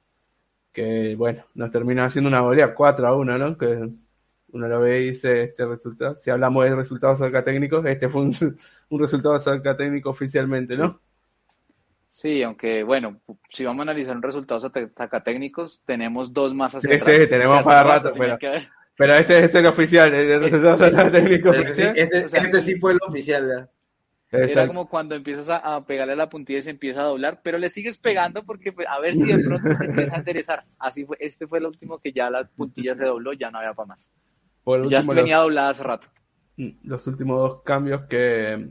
[0.74, 3.58] que bueno, nos termina haciendo una goleada 4 a 1, ¿no?
[3.58, 3.90] Que
[4.52, 8.36] uno lo ve y dice este resultado, si hablamos de resultados técnicos, este fue un,
[8.90, 9.40] un resultado
[9.78, 11.00] técnico oficialmente, ¿no?
[12.10, 14.72] Sí, aunque bueno, si vamos a analizar un resultado
[15.24, 18.38] técnicos, tenemos dos más hacia sí, Sí, tenemos para rato, pero,
[18.98, 21.94] pero este es el oficial, el resultado técnico oficial.
[21.96, 23.70] Este, este, sí fue el oficial,
[24.32, 27.58] Era como cuando empiezas a, pegarle a la puntilla y se empieza a doblar, pero
[27.58, 30.66] le sigues pegando porque pues, a ver si de pronto se empieza a enderezar.
[30.78, 33.74] Así fue, este fue el último que ya la puntilla se dobló, ya no había
[33.74, 34.12] para más.
[34.88, 36.08] ya venía doblada hace rato.
[36.58, 38.70] Mm, los últimos dos cambios que,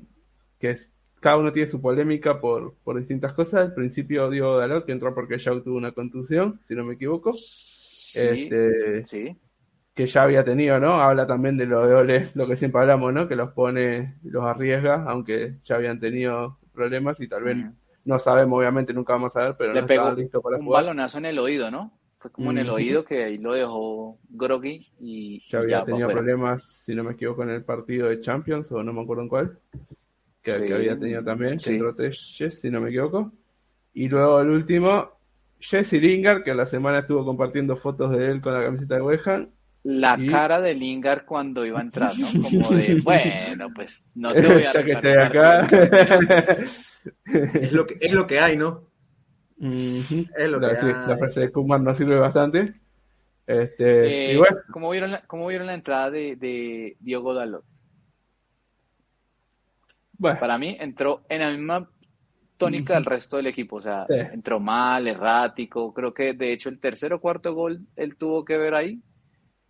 [0.61, 0.77] que
[1.21, 3.66] cada uno tiene su polémica por, por distintas cosas.
[3.66, 7.35] Al principio Diego Dalot, que entró porque ya tuvo una contusión, si no me equivoco.
[7.35, 9.37] Sí, este, sí
[9.98, 11.02] que ya había tenido, ¿no?
[11.02, 13.26] Habla también de lo de Ole, lo que siempre hablamos, ¿no?
[13.26, 17.56] Que los pone, los arriesga, aunque ya habían tenido problemas y tal vez
[18.04, 21.18] no sabemos, obviamente nunca vamos a ver, pero Le no pegó listo para un balonazo
[21.18, 21.98] en el oído, ¿no?
[22.18, 26.62] Fue como en el oído que ahí lo dejó groggy y ya había tenido problemas,
[26.84, 29.58] si no me equivoco, en el partido de Champions o no me acuerdo en cuál,
[30.42, 31.76] que, había tenido también, sí.
[32.50, 33.32] si no me equivoco.
[33.94, 35.11] Y luego el último,
[35.58, 39.26] Jesse Lingard, que la semana estuvo compartiendo fotos de él con la camiseta de West
[39.90, 42.27] la cara de Lingard cuando iba a entrar, ¿no?
[42.42, 45.66] Como de, bueno, pues no te voy a Ya que estoy acá.
[47.24, 48.90] es, lo que, es lo que hay, ¿no?
[49.59, 50.11] Es
[50.51, 50.92] lo que hay.
[51.07, 52.74] La frase de Kuman nos sirve bastante.
[53.46, 54.59] Este, y eh, bueno.
[54.70, 57.64] ¿cómo, vieron la, ¿Cómo vieron la entrada de, de Diogo Dalot?
[60.18, 60.38] Bueno.
[60.38, 61.88] Para mí entró en la misma
[62.59, 66.81] tónica del resto del equipo, o sea, entró mal, errático, creo que de hecho el
[66.81, 69.01] tercer o cuarto gol él tuvo que ver ahí,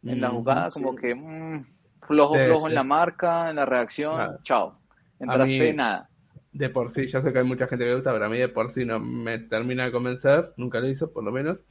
[0.05, 1.67] en la jugada, como que mm,
[2.07, 4.79] flojo, flojo en la marca, en la reacción, chao.
[5.19, 6.09] Entraste nada.
[6.53, 8.39] De por sí, ya sé que hay mucha gente que le gusta, pero a mí
[8.39, 11.65] de por sí no me termina de convencer, nunca lo hizo, por lo menos.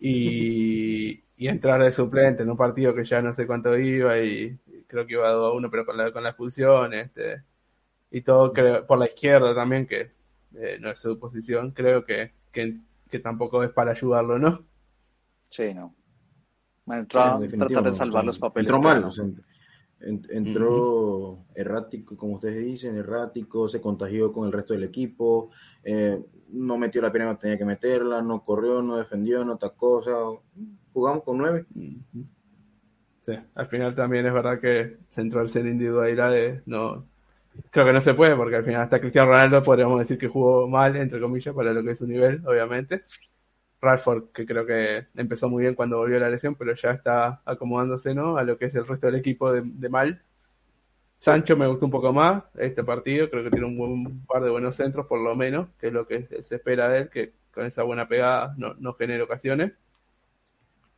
[0.00, 5.06] Y, entrar de suplente en un partido que ya no sé cuánto iba y creo
[5.06, 7.42] que iba 2 a 1, pero con la, con la expulsión, este,
[8.10, 10.10] y todo creo, por la izquierda también, que
[10.56, 12.78] eh, no es su posición, creo que, que,
[13.08, 14.64] que tampoco es para ayudarlo, ¿no?
[15.50, 15.94] Sí, no.
[16.90, 18.70] Entró tratar de salvar los papeles.
[18.70, 19.10] Entró mal,
[20.00, 25.50] entró errático, como ustedes dicen, errático, se contagió con el resto del equipo,
[25.82, 29.98] eh, no metió la pierna que tenía que meterla, no corrió, no defendió, no atacó,
[29.98, 30.14] o sea,
[30.92, 31.66] jugamos con nueve.
[33.22, 37.04] Sí, al final también es verdad que centrarse en individualidades no
[37.70, 40.68] creo que no se puede porque al final hasta Cristiano Ronaldo podríamos decir que jugó
[40.68, 43.02] mal entre comillas para lo que es su nivel obviamente
[43.80, 48.14] Ralford, que creo que empezó muy bien cuando volvió la lesión, pero ya está acomodándose
[48.14, 48.36] ¿no?
[48.36, 50.22] a lo que es el resto del equipo de, mal.
[51.16, 54.50] Sancho me gustó un poco más este partido, creo que tiene un buen par de
[54.50, 57.66] buenos centros, por lo menos, que es lo que se espera de él, que con
[57.66, 59.72] esa buena pegada no, no genera ocasiones.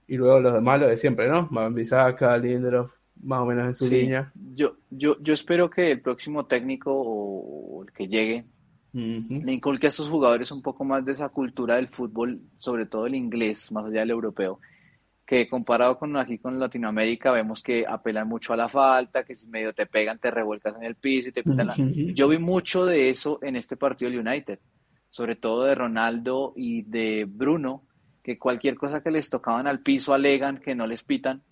[0.07, 1.49] Y luego los demás, lo de siempre, ¿no?
[1.71, 4.33] Bisaca, Lindelof, más o menos en su línea.
[4.55, 8.45] Yo, yo, yo espero que el próximo técnico o el que llegue
[8.93, 13.07] le inculque a estos jugadores un poco más de esa cultura del fútbol, sobre todo
[13.07, 14.61] el inglés, más allá del europeo,
[15.25, 19.47] que comparado con aquí con Latinoamérica vemos que apelan mucho a la falta, que si
[19.47, 21.75] medio te pegan te revuelcas en el piso y te pitan la...
[21.77, 24.59] Yo vi mucho de eso en este partido del United,
[25.09, 27.85] sobre todo de Ronaldo y de Bruno,
[28.25, 31.43] que cualquier cosa que les tocaban al piso alegan que no les pitan,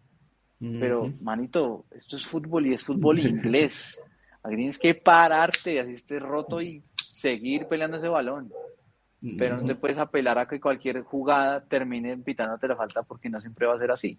[0.58, 4.02] pero manito, esto es fútbol y es fútbol inglés.
[4.42, 6.82] Aquí tienes que pararte, así estés roto y
[7.18, 8.52] seguir peleando ese balón.
[9.36, 13.40] Pero no te puedes apelar a que cualquier jugada termine pitándote la falta porque no
[13.40, 14.16] siempre va a ser así.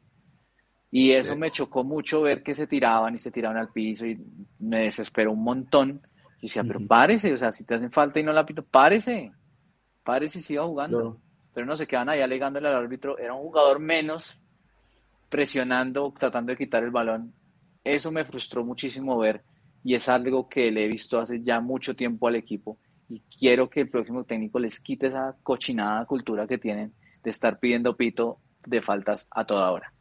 [0.91, 4.19] Y eso me chocó mucho ver que se tiraban y se tiraban al piso y
[4.59, 6.01] me desesperó un montón.
[6.41, 9.31] Y decía, pero párese, o sea, si te hacen falta y no la pito, párese,
[10.03, 11.17] párese y siga jugando.
[11.53, 14.37] Pero no se quedan ahí alegándole al árbitro, era un jugador menos
[15.29, 17.33] presionando, tratando de quitar el balón.
[17.85, 19.43] Eso me frustró muchísimo ver
[19.83, 22.77] y es algo que le he visto hace ya mucho tiempo al equipo
[23.09, 26.93] y quiero que el próximo técnico les quite esa cochinada cultura que tienen
[27.23, 29.91] de estar pidiendo pito de faltas a toda hora.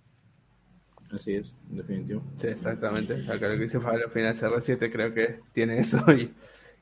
[1.10, 2.22] Así es, definitivo.
[2.36, 3.14] Sí, exactamente.
[3.30, 6.30] Acá lo que dice Fabio al final CR7 creo que tiene eso y,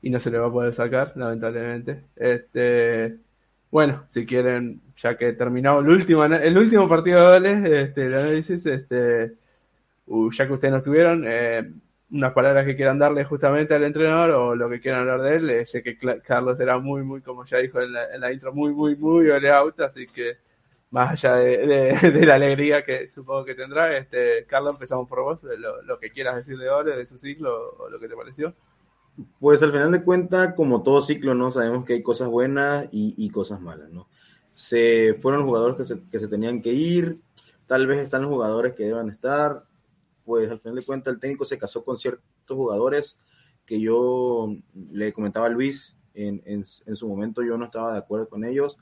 [0.02, 2.02] y, no se le va a poder sacar, lamentablemente.
[2.16, 3.18] Este,
[3.70, 8.14] bueno, si quieren, ya que terminado el último, el último partido de goles, este, el
[8.14, 9.34] análisis, este,
[10.06, 11.72] uh, ya que ustedes no estuvieron, eh,
[12.10, 15.50] unas palabras que quieran darle justamente al entrenador o lo que quieran hablar de él.
[15.50, 18.96] Eh, sé que Carlos era muy, muy, como ya dijo en la, intro, muy, muy,
[18.96, 20.38] muy out, así que
[20.90, 25.40] más allá de, la alegría que supongo que tendrá, este Carlos, empezamos por vos,
[25.84, 28.54] lo, que quieras decir de Ole, de su ciclo o lo que te pareció.
[29.40, 31.50] Pues al final de cuentas, como todo ciclo, ¿no?
[31.50, 34.08] Sabemos que hay cosas buenas y, cosas malas, ¿no?
[34.52, 37.18] Se fueron los jugadores que se, que se tenían que ir,
[37.66, 39.64] tal vez están los jugadores que deben estar,
[40.26, 43.16] pues al final de cuentas el técnico se casó con ciertos jugadores
[43.64, 44.48] que yo
[44.90, 48.76] le comentaba a Luis, en, en, su momento yo no estaba de acuerdo con ellos,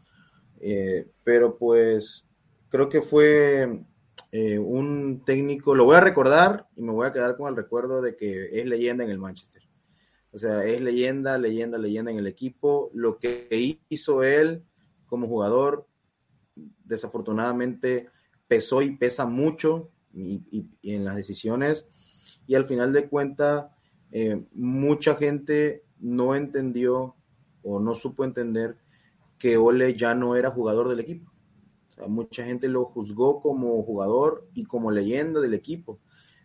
[0.60, 2.24] eh, pero pues
[2.68, 3.84] creo que fue
[4.32, 8.02] eh, un técnico, lo voy a recordar y me voy a quedar con el recuerdo
[8.02, 9.62] de que es leyenda en el Manchester.
[10.32, 12.90] O sea, es leyenda, leyenda, leyenda en el equipo.
[12.92, 14.64] Lo que hizo él
[15.06, 15.86] como jugador,
[16.56, 18.08] desafortunadamente,
[18.48, 21.86] pesó y pesa mucho y, en las decisiones.
[22.46, 23.66] Y al final de cuentas,
[24.12, 27.16] eh, mucha gente no entendió
[27.62, 28.76] o no supo entender
[29.38, 31.32] que Ole ya no era jugador del equipo.
[32.08, 36.00] mucha gente lo juzgó como jugador y como leyenda del equipo.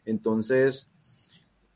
[0.05, 0.89] Entonces,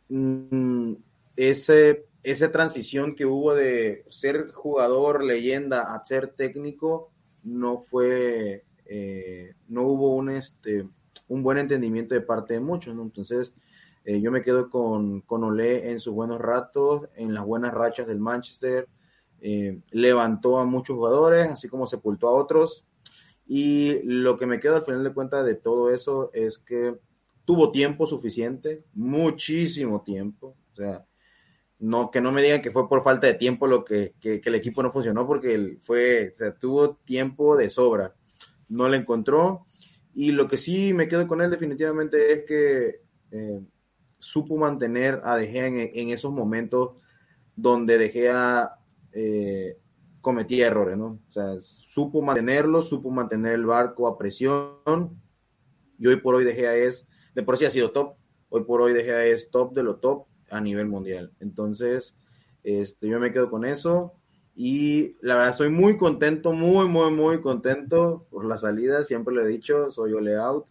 [0.10, 0.94] mm,
[1.36, 7.12] ese, esa transición que hubo de ser jugador, leyenda, a ser técnico,
[7.44, 10.88] no fue, eh, no hubo un, este,
[11.34, 12.94] un buen entendimiento de parte de muchos.
[12.94, 13.54] Entonces,
[14.06, 18.08] eh, yo me quedo con, con Olé en sus buenos ratos, en las buenas rachas
[18.08, 18.88] del Manchester,
[19.42, 22.86] eh, levantó a muchos jugadores, así como sepultó a otros,
[23.48, 26.96] y lo que me queda al final de cuentas de todo eso es que
[27.46, 31.06] tuvo tiempo suficiente, muchísimo tiempo, o sea,
[31.80, 34.50] no, que no me digan que fue por falta de tiempo lo que, que, que
[34.50, 38.14] el equipo no funcionó, porque fue, o sea, tuvo tiempo de sobra,
[38.70, 39.66] no le encontró,
[40.14, 43.62] y lo que sí me quedo con él definitivamente es que eh,
[44.20, 46.92] supo mantener a De Gea en, esos momentos
[47.56, 48.76] donde De Gea
[49.12, 49.78] eh,
[50.22, 51.20] cometía errores, ¿no?
[51.28, 55.22] O sea, supo mantenerlo, supo mantener el barco a presión
[55.98, 58.16] y hoy por hoy De Gea es, de por sí ha sido top,
[58.50, 61.34] hoy por hoy De Gea es top de lo top a nivel mundial.
[61.40, 62.16] Entonces,
[62.64, 64.14] este, yo me quedo con eso.
[64.56, 69.04] Y la verdad estoy muy contento, muy, muy, muy contento por la salida.
[69.04, 70.68] Siempre lo he dicho, soy ole out,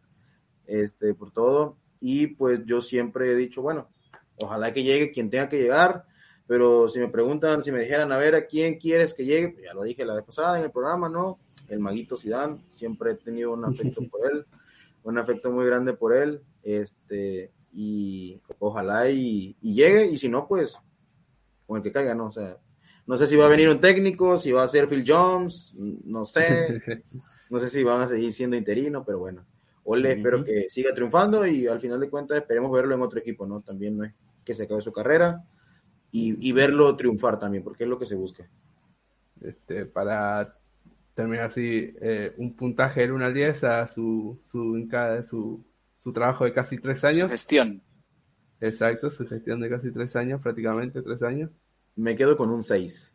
[0.66, 1.76] este, por todo.
[1.98, 3.88] Y pues yo siempre he dicho, bueno,
[4.36, 6.04] ojalá que llegue quien tenga que llegar.
[6.46, 9.48] Pero si me preguntan, si me dijeran, a ver, ¿a quién quieres que llegue?
[9.50, 11.38] Pues ya lo dije la vez pasada en el programa, ¿no?
[11.68, 14.44] El maguito Zidane, siempre he tenido un afecto por él,
[15.02, 16.42] un afecto muy grande por él.
[16.62, 20.76] Este, y ojalá y, y llegue, y si no, pues
[21.66, 22.26] con el que caiga, ¿no?
[22.26, 22.58] O sea,
[23.06, 26.24] no sé si va a venir un técnico, si va a ser Phil Jones, no
[26.24, 26.82] sé.
[27.52, 29.44] No sé si van a seguir siendo interino, pero bueno.
[29.84, 33.46] Ole, espero que siga triunfando y al final de cuentas esperemos verlo en otro equipo,
[33.46, 33.60] ¿no?
[33.60, 35.44] También no es que se acabe su carrera
[36.10, 38.48] y, verlo triunfar también, porque es lo que se busca.
[39.38, 40.56] Este, para
[41.12, 44.88] terminar así, eh, un puntaje del 1 al 10 a su, su,
[45.26, 45.64] su,
[46.02, 47.30] su trabajo de casi tres años.
[47.30, 47.82] gestión.
[48.62, 51.50] Exacto, su gestión de casi tres años, prácticamente tres años.
[51.96, 53.12] Me quedo con un 6.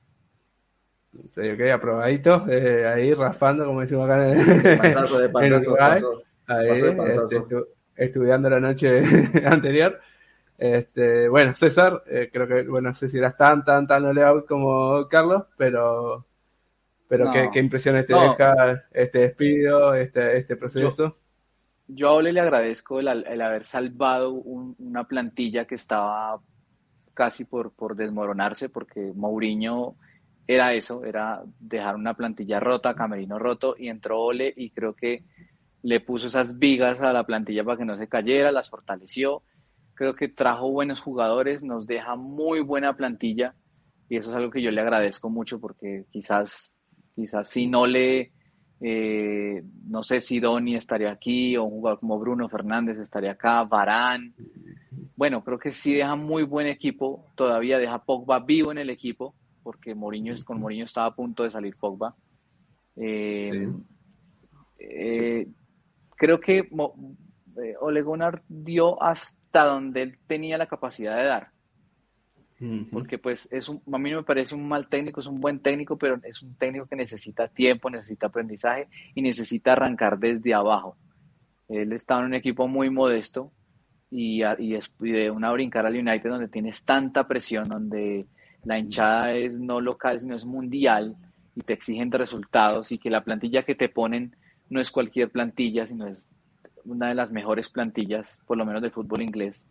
[1.28, 2.46] Sí, ok, aprobadito.
[2.48, 4.64] Eh, ahí raspando, como decimos acá en el.
[4.64, 6.96] De panzazo, de Ahí, este,
[7.96, 9.02] estudiando la noche
[9.46, 10.00] anterior.
[10.58, 14.46] Este, bueno, César, eh, creo que, bueno, no sé si eras tan, tan, tan oleado
[14.46, 16.26] como Carlos, pero,
[17.08, 21.18] pero ¿qué, qué, impresiones te deja este despido, este, este proceso?
[21.88, 26.40] Yo, a Ole le agradezco el, el haber salvado una plantilla que estaba
[27.18, 29.96] casi por, por desmoronarse, porque Mourinho
[30.46, 35.24] era eso, era dejar una plantilla rota, camerino roto, y entró Ole y creo que
[35.82, 39.42] le puso esas vigas a la plantilla para que no se cayera, las fortaleció.
[39.96, 43.56] Creo que trajo buenos jugadores, nos deja muy buena plantilla
[44.10, 46.72] y eso es algo que yo le agradezco mucho porque quizás,
[47.16, 48.32] quizás si no le,
[48.80, 53.64] eh, no sé si Doni estaría aquí o un jugador como Bruno Fernández estaría acá,
[53.64, 54.34] Varán.
[55.16, 59.34] Bueno, creo que sí deja muy buen equipo, todavía deja Pogba vivo en el equipo
[59.68, 62.16] porque Mourinho, con Mourinho estaba a punto de salir Pogba.
[62.96, 63.68] Eh,
[64.80, 65.48] eh,
[66.16, 66.70] creo que
[67.82, 71.52] Ole Gunnar dio hasta donde él tenía la capacidad de dar.
[72.92, 75.60] Porque pues es un, a mí no me parece un mal técnico, es un buen
[75.60, 80.98] técnico, pero es un técnico que necesita tiempo, necesita aprendizaje y necesita arrancar desde abajo.
[81.70, 83.52] Él estaba en un equipo muy modesto
[84.10, 88.26] y, y, de una brincar al United donde tienes tanta presión, donde
[88.64, 91.16] la hinchada es no local, sino es mundial
[91.56, 94.36] y te exigen resultados y que la plantilla que te ponen
[94.70, 96.28] no es cualquier plantilla, sino es
[96.86, 99.64] una de las mejores plantillas, por lo menos del fútbol inglés.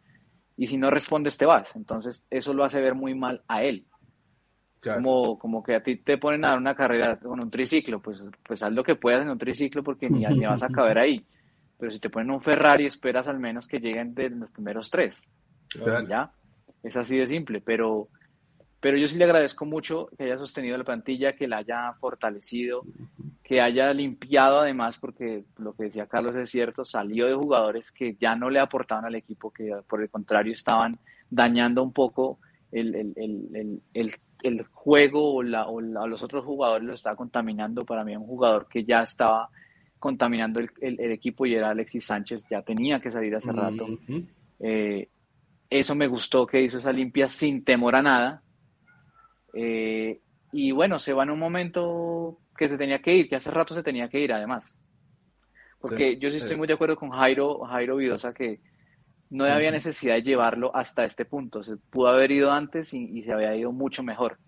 [0.57, 1.75] Y si no respondes, te vas.
[1.77, 3.85] Entonces, eso lo hace ver muy mal a él.
[4.83, 8.25] Como, como que a ti te ponen a dar una carrera con un triciclo, pues,
[8.47, 11.27] pues haz lo que puedas en un triciclo porque ni, ni vas a caber ahí.
[11.77, 15.29] Pero si te ponen un Ferrari, esperas al menos que lleguen de los primeros tres.
[16.09, 16.31] ¿Ya?
[16.85, 18.09] Es así de simple, pero
[18.81, 22.85] pero yo sí le agradezco mucho que haya sostenido la plantilla, que la haya fortalecido,
[23.47, 28.17] que haya limpiado además, porque lo que decía Carlos es cierto, salió de jugadores que
[28.21, 30.99] ya no le aportaban al equipo, que por el contrario estaban
[31.31, 32.41] dañando un poco
[32.73, 34.11] el, el, el,
[34.43, 37.85] el juego o, la, o, los otros jugadores lo estaba contaminando.
[37.85, 39.49] Para mí un jugador que ya estaba
[40.01, 43.87] contaminando el, equipo y era Alexis Sánchez, ya tenía que salir hace rato.
[44.59, 45.09] Eh,
[45.71, 48.43] eso me gustó que hizo esa limpia sin temor a nada
[49.55, 50.21] eh,
[50.51, 53.75] y bueno, se va en un momento que se tenía que ir, que hace rato
[53.75, 54.73] se tenía que ir además.
[55.81, 58.61] Porque yo sí estoy muy de acuerdo con Jairo, Jairo Vidosa que
[59.31, 61.63] no había necesidad de llevarlo hasta este punto.
[61.63, 64.39] Se pudo haber ido antes y, se había ido mucho mejor.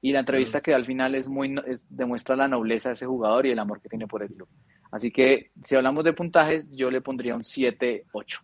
[0.00, 1.54] Y la entrevista que da al final es muy
[1.88, 4.48] demuestra la nobleza de ese jugador y el amor que tiene por el club.
[4.90, 8.40] Así que si hablamos de puntajes, yo le pondría un 7-8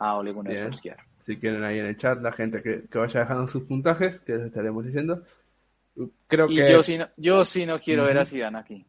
[0.00, 0.70] a Ole Gunnar
[1.28, 4.46] si quieren ahí en el chat, la gente que, vaya dejando sus puntajes, que les
[4.46, 5.22] estaremos diciendo.
[6.26, 6.72] Creo y que...
[6.72, 8.86] yo sí no, yo sí no quiero ver a Zidane aquí.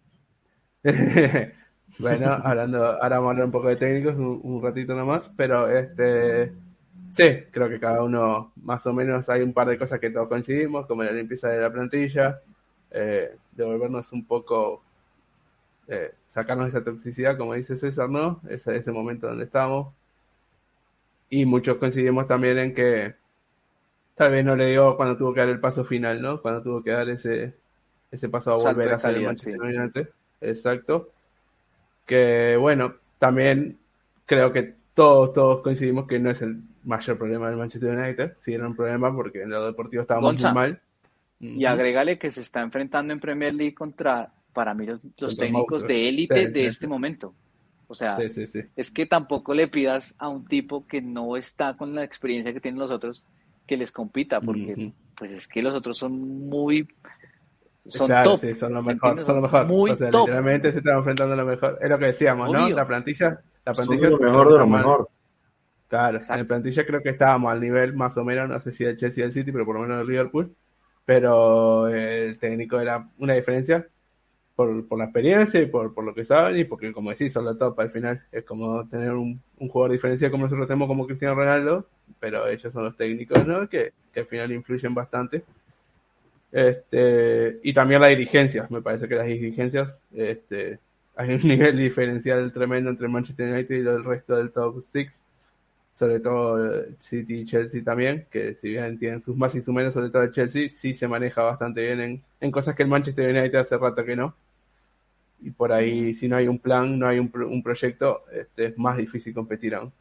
[1.99, 6.53] bueno, hablando, ahora vamos a hablar un poco de técnicos un, ratito nomás, pero este
[7.11, 10.27] sí, creo que cada uno más o menos hay un par de cosas que todos
[10.27, 12.39] coincidimos, como la limpieza de la plantilla,
[12.91, 14.83] eh, devolvernos un poco,
[15.87, 18.39] eh, sacarnos esa toxicidad, como dice César, ¿no?
[18.49, 19.93] Ese, ese momento donde estamos,
[21.29, 23.15] y muchos coincidimos también en que
[24.19, 26.41] tal vez no le dio cuando tuvo que dar el paso final, ¿no?
[26.41, 27.53] Cuando tuvo que dar ese,
[28.11, 30.09] ese paso a volver a salir Manchester United.
[30.41, 31.11] Exacto.
[32.05, 33.77] Que bueno, también
[34.25, 38.33] creo que todos, todos coincidimos que no es el mayor problema del Manchester United.
[38.39, 40.81] Sí era un problema porque en lo deportivo estábamos muy mal.
[41.39, 44.85] Y agrégale que se está enfrentando en Premier League contra, para mí,
[45.17, 47.33] los, técnicos de élite de este momento.
[47.87, 52.03] O sea, es que tampoco le pidas a un tipo que no está con la
[52.03, 53.23] experiencia que tienen los otros
[53.69, 56.87] que les compita, porque pues es que los otros son muy
[57.85, 58.39] son top.
[58.39, 59.67] Sí, son lo mejor, son lo mejor.
[59.67, 61.77] Muy o sea, literalmente se están enfrentando a lo mejor.
[61.79, 62.67] Es lo que decíamos, ¿no?
[62.67, 65.09] La plantilla, la plantilla son lo mejor de lo mejor.
[65.87, 68.83] Claro, en la plantilla creo que estábamos al nivel más o menos, no sé si
[68.83, 70.55] del Chelsea y del City, pero por lo menos del Liverpool.
[71.05, 73.87] Pero el técnico era una diferencia
[74.59, 77.79] por, la experiencia y por, lo que saben y porque, como decís, son la top
[77.79, 78.21] al final.
[78.29, 81.87] Es como tener un, jugador diferencial como nosotros tenemos como Cristiano Ronaldo,
[82.19, 83.69] pero ellos son los técnicos, ¿no?
[83.69, 85.45] Que, al final influyen bastante.
[86.51, 90.79] Este, y también la dirigencia, me parece que las dirigencias, este,
[91.15, 95.09] hay un nivel diferencial tremendo entre Manchester United y el resto del top 6,
[95.93, 99.93] sobre todo City y Chelsea también, que si bien tienen sus más y sus menos,
[99.93, 103.59] sobre todo Chelsea, sí se maneja bastante bien en, en cosas que el Manchester United
[103.59, 104.35] hace rato que no
[105.41, 108.77] y por ahí si no hay un plan, no hay un, un proyecto, este, es
[108.77, 109.91] más difícil competir aún.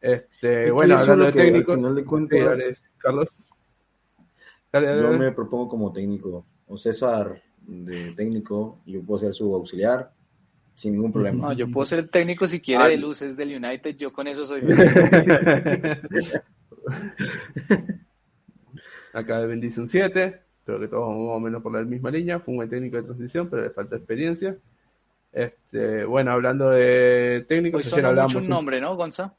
[0.00, 3.38] Este, bueno, hablando de técnicos, final de cuentas, Carlos.
[4.72, 10.10] Yo me propongo como técnico, o César de técnico, yo puedo ser su auxiliar.
[10.74, 11.48] sin ningún problema.
[11.48, 14.44] No, yo puedo ser el técnico si quiere de luces del United, yo con eso
[14.44, 14.62] soy
[19.12, 22.10] Acá de bendice un 7, creo que todos vamos más o menos por la misma
[22.10, 24.56] línea, fue un buen técnico de transición, pero le falta experiencia.
[25.32, 29.34] Este, bueno, hablando de técnicos, ayer hablamos mucho un nombre, ¿no, Gonza?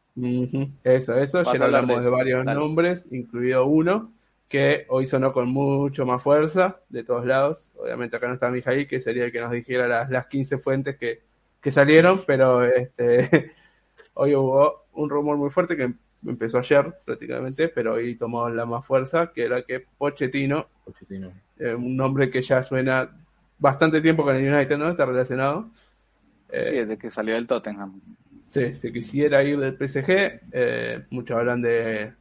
[0.83, 4.11] Eso, eso, ayer hablamos de, varios nombres, incluido uno
[4.47, 7.65] que hoy sonó con mucho más fuerza de todos lados.
[7.75, 10.95] Obviamente acá no está Mijail, que sería el que nos dijera las, las 15 fuentes
[10.97, 11.21] que,
[11.59, 13.53] que salieron, pero este
[14.13, 15.93] hoy hubo un rumor muy fuerte que
[16.25, 21.31] empezó ayer prácticamente, pero hoy tomó la más fuerza, que era que Pochettino, Pochettino.
[21.57, 23.09] Eh, un nombre que ya suena
[23.59, 24.89] bastante tiempo con el United, ¿no?
[24.89, 25.69] Está relacionado.
[26.49, 27.99] Eh, sí, desde que salió del Tottenham.
[28.49, 32.13] Sí, si quisiera ir del PSG, eh, muchos hablan de,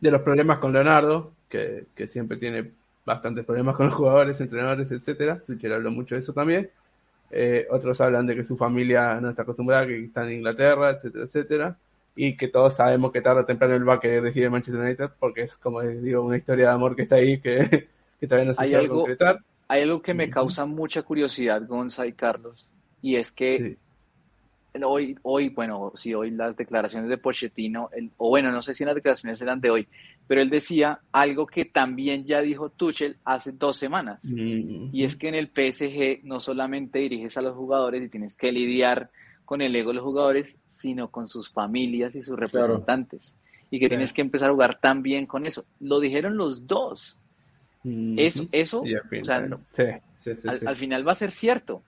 [0.00, 2.70] de los problemas con Leonardo, que, que siempre tiene
[3.04, 5.38] bastantes problemas con los jugadores, entrenadores, etcétera.
[5.46, 6.70] Twitcher habló mucho de eso también.
[7.30, 11.24] Eh, otros hablan de que su familia no está acostumbrada, que está en Inglaterra, etcétera,
[11.24, 11.76] etcétera
[12.14, 15.10] y que todos sabemos que tarde o temprano él va a querer decir Manchester United
[15.18, 17.88] porque es como digo una historia de amor que está ahí que,
[18.20, 19.38] que todavía no se puede concretar.
[19.68, 22.68] Hay algo que me causa mucha curiosidad, Gonza y Carlos,
[23.00, 23.78] y es que
[24.84, 28.94] hoy, hoy, bueno, si hoy las declaraciones de Pochettino, o bueno, no sé si las
[28.94, 29.88] declaraciones eran de hoy,
[30.26, 35.28] pero él decía algo que también ya dijo Tuchel hace dos semanas, y es que
[35.28, 39.10] en el PSG no solamente diriges a los jugadores y tienes que lidiar
[39.44, 43.36] con el ego de los jugadores, sino con sus familias y sus representantes.
[43.70, 45.64] Y que tienes que empezar a jugar también con eso.
[45.80, 47.16] Lo dijeron los dos.
[47.84, 49.48] Eso, eso o sea,
[50.66, 51.82] al, final va a ser cierto.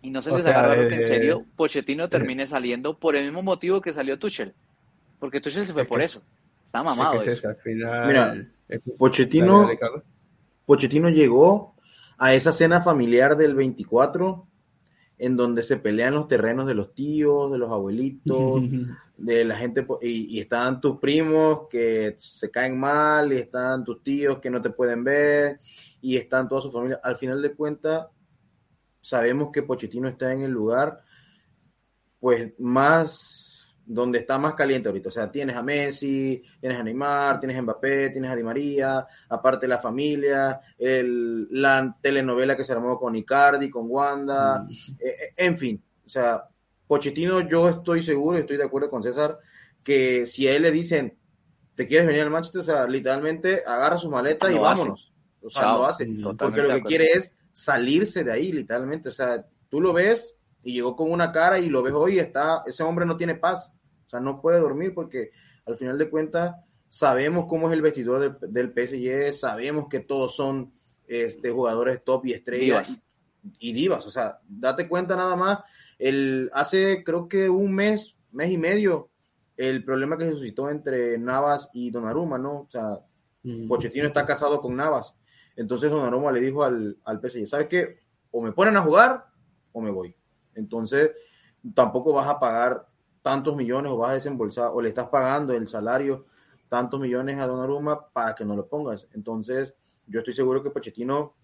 [0.00, 3.80] Y no se les agarra que en serio Pochettino termine saliendo por el mismo motivo
[3.80, 4.54] que salió Tuchel.
[5.18, 6.22] Porque Tuchel se fue por eso.
[6.64, 7.48] Está mamado eso.
[7.64, 8.46] Mira,
[8.96, 9.68] Pochettino,
[10.64, 11.74] Pochettino llegó
[12.18, 14.46] a esa cena familiar del 24
[15.18, 18.62] en donde se pelean los terrenos de los tíos, de los abuelitos,
[19.16, 24.38] de la gente, y, están tus primos que se caen mal, y están tus tíos
[24.38, 25.58] que no te pueden ver,
[26.00, 27.00] y están toda su familia.
[27.02, 28.06] Al final de cuentas,
[29.00, 31.02] sabemos que Pochettino está en el lugar,
[32.20, 33.45] pues más
[33.86, 35.08] donde está más caliente ahorita.
[35.08, 39.06] O sea, tienes a Messi, tienes a Neymar, tienes a Mbappé, tienes a Di María,
[39.28, 44.92] aparte la familia, el, la telenovela que se armó con Icardi, con Wanda, mm.
[44.98, 45.82] eh, eh, en fin.
[46.04, 46.44] O sea,
[46.86, 49.38] Pochettino, yo estoy seguro, estoy de acuerdo con César,
[49.82, 51.16] que si a él le dicen,
[51.74, 52.60] ¿te quieres venir al Manchester?
[52.60, 55.12] O sea, literalmente agarra sus maletas y vámonos.
[55.40, 56.08] O sea, lo hace.
[56.36, 59.10] Porque lo que quiere es salirse de ahí, literalmente.
[59.10, 62.62] O sea, tú lo ves y llegó con una cara y lo ves hoy, está,
[62.66, 63.72] ese hombre no tiene paz.
[64.06, 65.32] O sea, no puede dormir porque
[65.66, 66.56] al final de cuentas
[66.88, 70.72] sabemos cómo es el vestidor del, PSG, sabemos que todos son
[71.06, 73.00] este, jugadores top y estrellas
[73.58, 74.06] Y, divas.
[74.06, 75.58] O sea, date cuenta nada más,
[75.98, 79.10] el, hace creo que un mes, mes y medio,
[79.56, 82.60] el problema que se suscitó entre Navas y Donnarumma, ¿no?
[82.60, 83.00] O sea,
[83.42, 83.68] mm.
[83.68, 85.14] Pochettino está casado con Navas.
[85.56, 87.98] Entonces Donnarumma le dijo al, al PSG, ¿sabes qué?
[88.30, 89.26] O me ponen a jugar
[89.72, 90.14] o me voy.
[90.54, 91.10] Entonces,
[91.74, 92.86] tampoco vas a pagar
[93.26, 96.26] tantos millones o vas a desembolsar o le estás pagando el salario
[96.68, 99.08] tantos millones a Donnarumma para que no lo pongas.
[99.14, 99.74] Entonces,
[100.06, 101.34] yo estoy seguro que Pochettino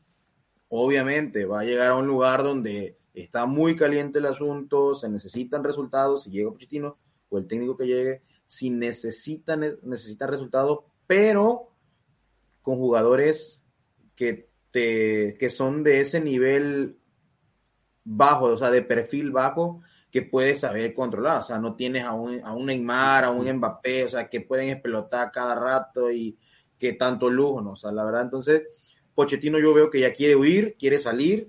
[0.68, 5.64] obviamente va a llegar a un lugar donde está muy caliente el asunto, se necesitan
[5.64, 11.72] resultados, si llega Pochettino o el técnico que llegue, si necesitan necesita resultados, pero
[12.62, 13.64] con jugadores
[14.14, 16.96] que te que son de ese nivel
[18.04, 19.80] bajo, o sea, de perfil bajo,
[20.12, 21.40] que puedes saber controlar.
[21.40, 24.42] O sea, no tienes a un, a un Neymar, a un Mbappé, o sea, que
[24.42, 26.36] pueden explotar cada rato y
[26.78, 27.72] que tanto lujo, ¿no?
[27.72, 28.62] O sea, la verdad, entonces,
[29.14, 31.48] Pochettino yo veo que ya quiere huir, quiere salir,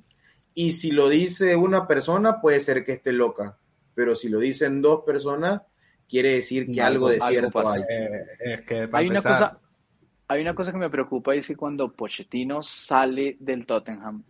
[0.53, 3.57] y si lo dice una persona, puede ser que esté loca,
[3.93, 5.61] pero si lo dicen dos personas,
[6.07, 7.81] quiere decir que algo, de cierto hay.
[7.89, 9.59] Eh, hay una cosa,
[10.27, 14.23] hay una cosa que me preocupa y es que cuando Pochettino sale del Tottenham,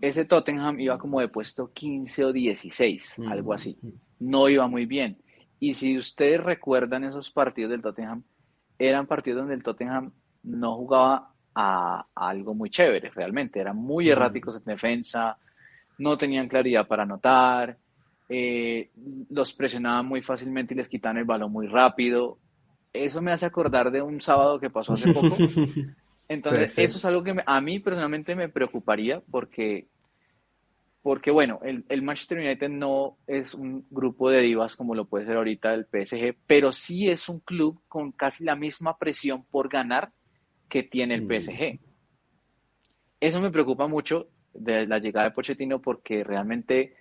[0.00, 3.76] ese Tottenham iba como de puesto 15 o 16, mm, algo así.
[3.80, 3.88] Mm.
[4.20, 5.18] No iba muy bien.
[5.60, 8.22] Y si ustedes recuerdan esos partidos del Tottenham,
[8.78, 13.60] eran partidos donde el Tottenham no jugaba a, algo muy chévere, realmente.
[13.60, 14.10] Eran muy mm.
[14.10, 15.38] erráticos en defensa,
[15.98, 17.78] no tenían claridad para anotar,
[18.28, 18.90] eh,
[19.30, 22.38] los presionaban muy fácilmente y les quitaban el balón muy rápido.
[22.92, 25.36] Eso me hace acordar de un sábado que pasó hace poco.
[26.28, 29.88] Entonces, eso es algo que a mí personalmente me preocuparía porque
[31.02, 35.26] porque bueno, el, el, Manchester United no es un grupo de divas como lo puede
[35.26, 39.68] ser ahorita el PSG, pero sí es un club con casi la misma presión por
[39.68, 40.12] ganar
[40.66, 41.40] que tiene el mm.
[41.40, 41.80] PSG.
[43.20, 46.94] Eso me preocupa mucho de la llegada de Pochettino porque realmente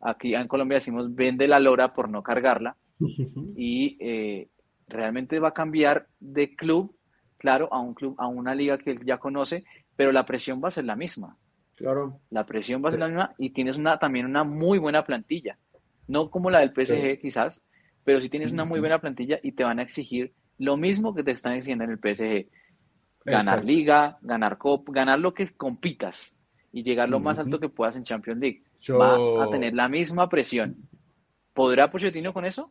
[0.00, 2.76] aquí en Colombia decimos vende la lora por no cargarla,
[3.56, 4.48] y eh,
[4.88, 6.94] realmente va a cambiar de club,
[7.40, 9.64] claro, a un club, a una liga que él ya conoce,
[9.96, 11.38] pero la presión va a ser la misma.
[11.74, 12.20] Claro.
[12.28, 15.56] La presión va a ser la misma y tienes una, también una muy buena plantilla.
[16.06, 17.62] No como la del PSG quizás,
[18.04, 21.24] pero sí tienes una muy buena plantilla y te van a exigir lo mismo que
[21.24, 22.46] te están exigiendo en el PSG.
[23.24, 26.34] Ganar liga, ganar cop, ganar lo que compitas
[26.72, 28.62] y llegar lo más alto que puedas en Champions League.
[28.90, 30.76] Va a tener la misma presión.
[31.54, 32.70] ¿Podrá Pochettino con eso?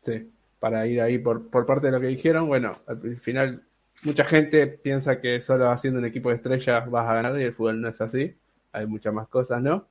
[0.00, 3.62] Sí, para ir ahí por, por parte de lo que dijeron, bueno, al final
[4.02, 7.54] mucha gente piensa que solo haciendo un equipo de estrellas vas a ganar y el
[7.54, 8.36] fútbol no es así.
[8.72, 9.86] Hay muchas más cosas, ¿no?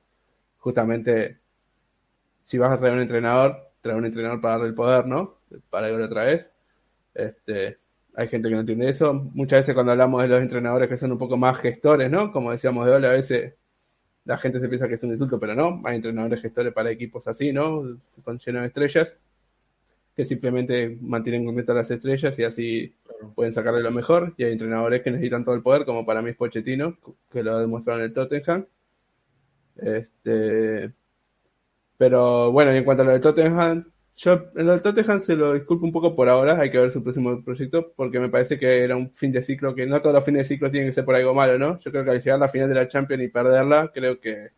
[0.58, 1.38] Justamente,
[2.42, 5.38] si vas a traer un entrenador, traer un entrenador para darle el poder, ¿no?
[5.70, 6.48] Para ir otra vez.
[7.14, 7.78] Este,
[8.14, 9.14] hay gente que no entiende eso.
[9.14, 12.32] Muchas veces cuando hablamos de los entrenadores que son un poco más gestores, ¿no?
[12.32, 13.54] Como decíamos de hoy, a veces
[14.24, 15.82] la gente se piensa que es un insulto, pero no.
[15.84, 17.98] Hay entrenadores gestores para equipos así, ¿no?
[18.24, 19.16] Con lleno de estrellas
[20.18, 22.94] que simplemente mantienen contentas las estrellas y así
[23.36, 24.34] pueden sacarle lo mejor.
[24.36, 26.98] Y hay entrenadores que necesitan todo el poder, como para mí es Pochettino,
[27.30, 28.66] que lo ha demostrado en el Tottenham.
[29.76, 30.92] Este,
[31.96, 35.36] pero bueno, y en cuanto a lo de Tottenham, yo en lo de Tottenham se
[35.36, 38.58] lo disculpo un poco por ahora, hay que ver su próximo proyecto, porque me parece
[38.58, 40.94] que era un fin de ciclo, que no todos los fines de ciclo tienen que
[40.94, 41.78] ser por algo malo, ¿no?
[41.78, 44.48] Yo creo que al llegar a la final de la Champions y perderla, creo que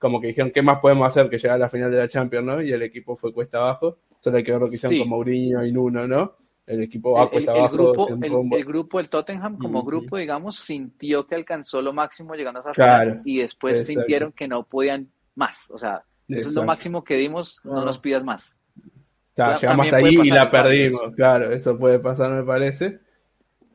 [0.00, 2.46] como que dijeron, ¿qué más podemos hacer que llegar a la final de la Champions,
[2.46, 2.62] ¿no?
[2.62, 3.98] Y el equipo fue cuesta abajo.
[4.18, 6.36] Solo hay que ver lo que hicieron con Mourinho y Nuno, ¿no?
[6.66, 7.74] El equipo va cuesta el, abajo.
[7.74, 12.62] Grupo, el, grupo, el Tottenham como grupo, digamos, sintió que alcanzó lo máximo llegando a
[12.62, 15.70] esa final y después sintieron que no podían más.
[15.70, 18.54] O sea, eso es lo máximo que dimos, no, nos pidas más.
[18.78, 23.00] O sea, llegamos hasta ahí y la perdimos, claro, eso puede pasar, me parece.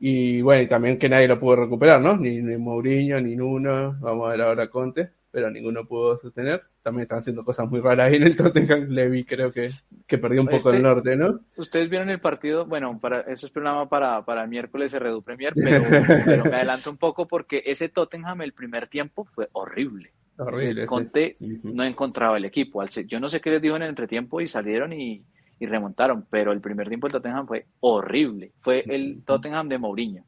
[0.00, 2.16] Y bueno, y también que nadie lo pudo recuperar, ¿no?
[2.16, 6.62] Ni, ni Mourinho, ni Nuno, vamos a ver ahora Conte pero ninguno pudo sostener.
[6.82, 8.88] También están haciendo cosas muy raras ahí en el Tottenham.
[8.88, 9.70] Levi creo que,
[10.06, 11.40] que perdió un poco el este, norte, ¿no?
[11.56, 15.20] Ustedes vieron el partido, bueno, para eso es programa para, para el miércoles de Redu
[15.22, 15.84] Premier, pero,
[16.24, 20.14] pero me adelanto un poco porque ese Tottenham el primer tiempo fue horrible.
[20.38, 20.86] Horrible.
[20.86, 22.82] Conte no encontraba el equipo.
[23.06, 25.22] Yo no sé qué les dijo en el entretiempo y salieron y,
[25.60, 28.52] y remontaron, pero el primer tiempo el Tottenham fue horrible.
[28.60, 30.24] Fue el Tottenham de Mourinho,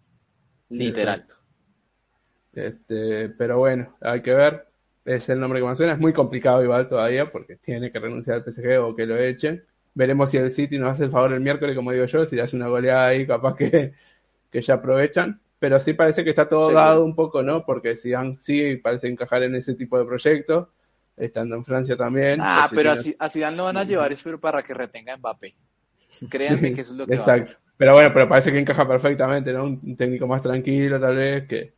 [0.68, 1.24] literal.
[2.52, 4.67] Este, pero bueno, hay que ver
[5.08, 5.92] es el nombre que menciona.
[5.92, 9.64] Es muy complicado igual todavía porque tiene que renunciar al PSG o que lo echen.
[9.94, 12.42] Veremos si el City nos hace el favor el miércoles, como digo yo, si le
[12.42, 13.94] hace una goleada ahí, capaz que,
[14.50, 15.40] que ya aprovechan.
[15.58, 17.64] Pero sí parece que está todo dado un poco, ¿no?
[17.64, 20.68] Porque Zidane sí parece encajar en ese tipo de proyectos,
[21.16, 22.40] estando en Francia también.
[22.40, 25.54] Ah, pero así, a Zidane lo van a llevar, espero, para que retenga Mbappé.
[26.28, 27.30] Créanme que eso es lo que Exacto.
[27.30, 27.58] Va a hacer.
[27.76, 29.64] Pero bueno, pero parece que encaja perfectamente, ¿no?
[29.64, 31.72] Un técnico más tranquilo, tal vez, que,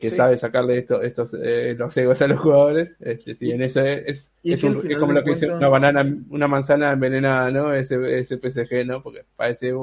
[0.00, 2.94] que, sabe sacarle esto, estos eh, los egos a los jugadores.
[3.00, 4.60] Este, sí, en eso es, es,
[4.98, 7.74] como lo que dice una banana, una manzana envenenada, ¿no?
[7.74, 9.02] Ese, ese PSG, ¿no?
[9.02, 9.74] Porque parece,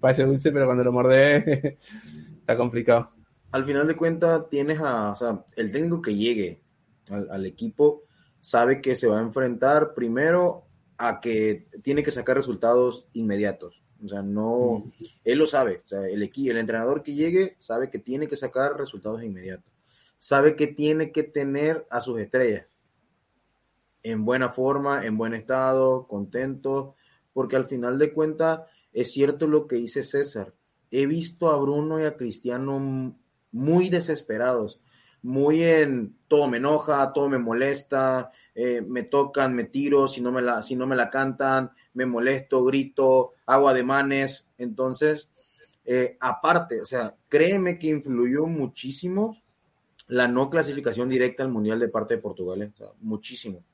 [0.00, 1.78] parece dulce, pero cuando lo morde
[2.40, 3.12] está complicado.
[3.52, 6.60] Al final de cuentas, tienes a, o sea, el técnico que llegue
[7.10, 8.04] al, al equipo
[8.40, 10.64] sabe que se va a enfrentar primero
[10.96, 13.82] a que tiene que sacar resultados inmediatos.
[14.04, 14.84] O sea, no,
[15.24, 15.82] él lo sabe.
[15.84, 19.70] O sea, el, el entrenador que llegue sabe que tiene que sacar resultados inmediatos.
[20.18, 22.66] Sabe que tiene que tener a sus estrellas
[24.02, 26.94] en buena forma, en buen estado, contentos,
[27.32, 28.60] porque al final de cuentas
[28.92, 30.54] es cierto lo que dice César.
[30.90, 33.14] He visto a Bruno y a Cristiano
[33.52, 34.80] muy desesperados,
[35.22, 40.32] muy en todo me enoja, todo me molesta, eh, me tocan, me tiro, si no
[40.32, 44.48] me, la, si no me la cantan, me molesto, grito, hago ademanes.
[44.58, 45.28] Entonces,
[45.84, 49.40] eh, aparte, o sea, créeme que influyó muchísimo
[50.08, 52.72] la no clasificación directa al Mundial de parte de Portugal, ¿eh?
[53.00, 53.64] muchísimo.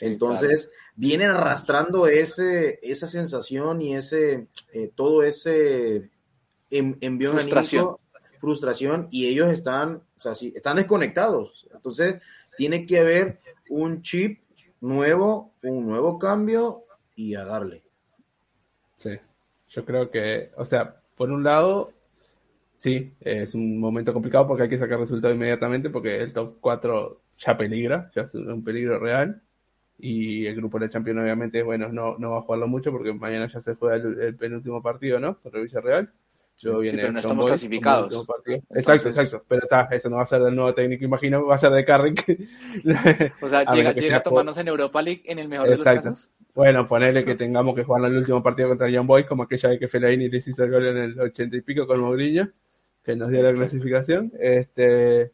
[0.00, 4.46] Entonces, vienen arrastrando ese, esa sensación y ese,
[4.94, 6.10] todo ese
[6.70, 7.96] envío frustración.
[8.38, 11.66] frustración, y ellos están, o sea, sí, están desconectados.
[11.74, 12.16] Entonces,
[12.56, 13.40] tiene que haber
[13.70, 14.40] un chip
[14.80, 16.84] nuevo, un nuevo cambio
[17.18, 17.82] y a darle.
[18.94, 19.10] Sí,
[19.70, 21.92] yo creo que, o sea, por un lado,
[22.76, 27.20] sí, es un momento complicado porque hay que sacar resultados inmediatamente porque el top 4
[27.38, 29.42] ya peligra, ya es un peligro real.
[29.98, 33.50] Y el grupo de Champions obviamente, bueno, no, no va a jugarlo mucho porque mañana
[33.52, 35.40] ya se juega el, penúltimo partido, ¿no?
[35.40, 36.12] Contra Villarreal.
[36.58, 38.26] Yo viene pero no estamos clasificados.
[38.74, 39.44] Exacto, exacto.
[39.46, 41.84] Pero está, eso no va a ser del nuevo técnico, imagino, va a ser de
[41.84, 42.38] Carrick.
[43.40, 46.30] o sea, llega, llega a tomarnos en Europa League en el mejor de los casos.
[46.54, 49.78] Bueno, ponerle que tengamos que jugar el último partido contra Young Boys, como aquella vez
[49.78, 52.50] que Fellaini le hizo el gol en el ochenta y pico con Mourinho,
[53.04, 54.32] que nos dio la clasificación.
[54.40, 55.30] Este,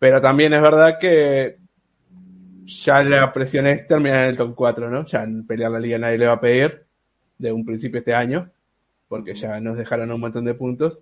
[0.00, 1.58] pero también es verdad que
[2.64, 5.06] ya la presión es terminar en el top 4, ¿no?
[5.06, 6.84] Ya en pelear la liga nadie le va a pedir
[7.38, 8.50] de un principio este año,
[9.12, 10.98] porque ya nos dejaron un montón de puntos.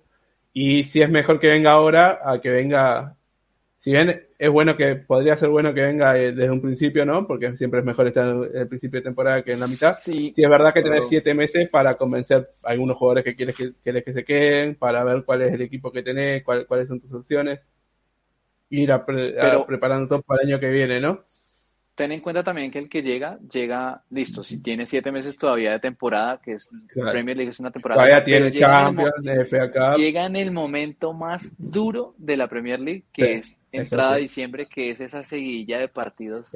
[0.53, 3.17] Y si es mejor que venga ahora a que venga
[3.79, 7.25] si bien es bueno que, podría ser bueno que venga eh, desde un principio, ¿no?
[7.25, 9.95] Porque siempre es mejor estar en el principio de temporada que en la mitad.
[9.95, 13.75] Sí, es verdad que tenés siete meses para convencer a algunos jugadores que quieres que,
[13.81, 17.13] quieres que se queden, para ver cuál es el equipo que tenés, cuáles son tus
[17.13, 17.61] opciones.
[18.71, 21.21] Ir a, preparando todo para el año que viene, ¿no?
[22.01, 24.43] Ten en cuenta también que el que llega, llega listo.
[24.43, 28.01] Si tiene siete meses todavía de temporada, que es Premier League es una temporada.
[28.01, 29.13] Todavía tiene Champions,
[29.51, 34.23] FA Llega en el momento más duro de la Premier League, que es entrada de
[34.23, 36.51] diciembre, que es esa seguidilla de partidos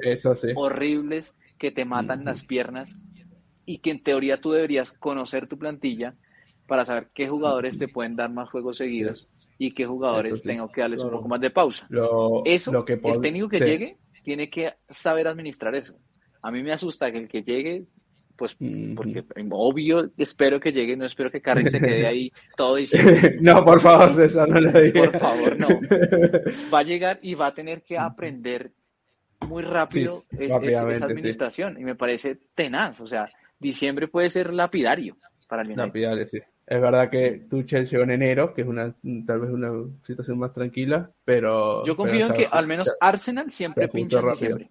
[0.55, 2.99] horribles que te matan las piernas
[3.67, 6.15] y que en teoría tú deberías conocer tu plantilla
[6.65, 9.27] para saber qué jugadores te pueden dar más juegos seguidos
[9.59, 11.87] y qué jugadores tengo que darles un poco más de pausa.
[12.45, 15.95] Eso, lo que el técnico que llegue tiene que saber administrar eso.
[16.41, 17.85] A mí me asusta que el que llegue,
[18.35, 18.57] pues,
[18.95, 23.11] porque obvio, espero que llegue, no espero que Carrick se quede ahí todo diciendo.
[23.39, 25.11] no, por favor, César, no lo digas.
[25.11, 25.67] Por favor, no.
[26.73, 28.71] Va a llegar y va a tener que aprender
[29.47, 31.79] muy rápido esa administración.
[31.79, 32.99] Y me parece tenaz.
[33.01, 35.17] O sea, diciembre puede ser lapidario
[35.47, 35.75] para el.
[35.75, 36.39] Lapidario, sí.
[36.67, 38.93] Es verdad que Tuchel llegó en enero, que es una
[39.27, 39.71] tal vez una
[40.03, 41.83] situación más tranquila, pero...
[41.85, 44.69] Yo confío en que al menos Arsenal siempre pincha en diciembre.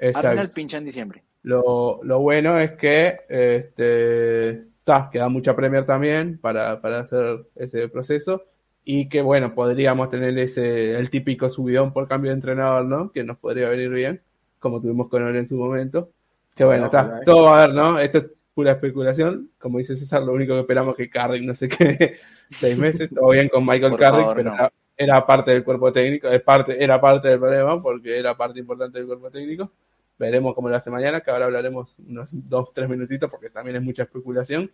[0.00, 1.22] Arsenal pincha en diciembre.
[1.42, 4.64] Lo, lo bueno es que este,
[5.12, 8.44] queda mucha Premier también para, para hacer ese proceso
[8.84, 13.12] y que bueno, podríamos tener ese el típico subidón por cambio de entrenador, ¿no?
[13.12, 14.22] Que nos podría venir bien,
[14.58, 16.10] como tuvimos con él en su momento.
[16.56, 17.98] Que bueno, está, todo va a ver, ¿no?
[17.98, 18.24] Esto
[18.58, 19.52] pura especulación.
[19.56, 22.16] Como dice César, lo único que esperamos es que Carrick no sé qué,
[22.50, 24.52] seis meses, todo bien con Michael Carrick, pero
[24.96, 28.98] era, parte del cuerpo técnico, es parte, era parte del problema porque era parte importante
[28.98, 29.70] del cuerpo técnico.
[30.18, 33.84] Veremos cómo lo hace mañana, que ahora hablaremos unos dos, tres minutitos porque también es
[33.84, 34.68] mucha especulación.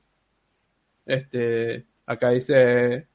[1.05, 3.07] Este, acá dice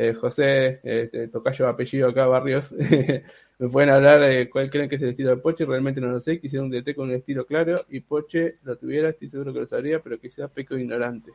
[0.00, 2.72] eh, José, este, tocayo apellido acá, Barrios,
[3.58, 6.20] me pueden hablar de cuál creen que es el estilo de Poche, realmente no lo
[6.20, 9.58] sé, quisiera un DT con un estilo claro y Poche lo tuviera, estoy seguro que
[9.58, 11.32] lo sabría, pero que sea peco ignorante.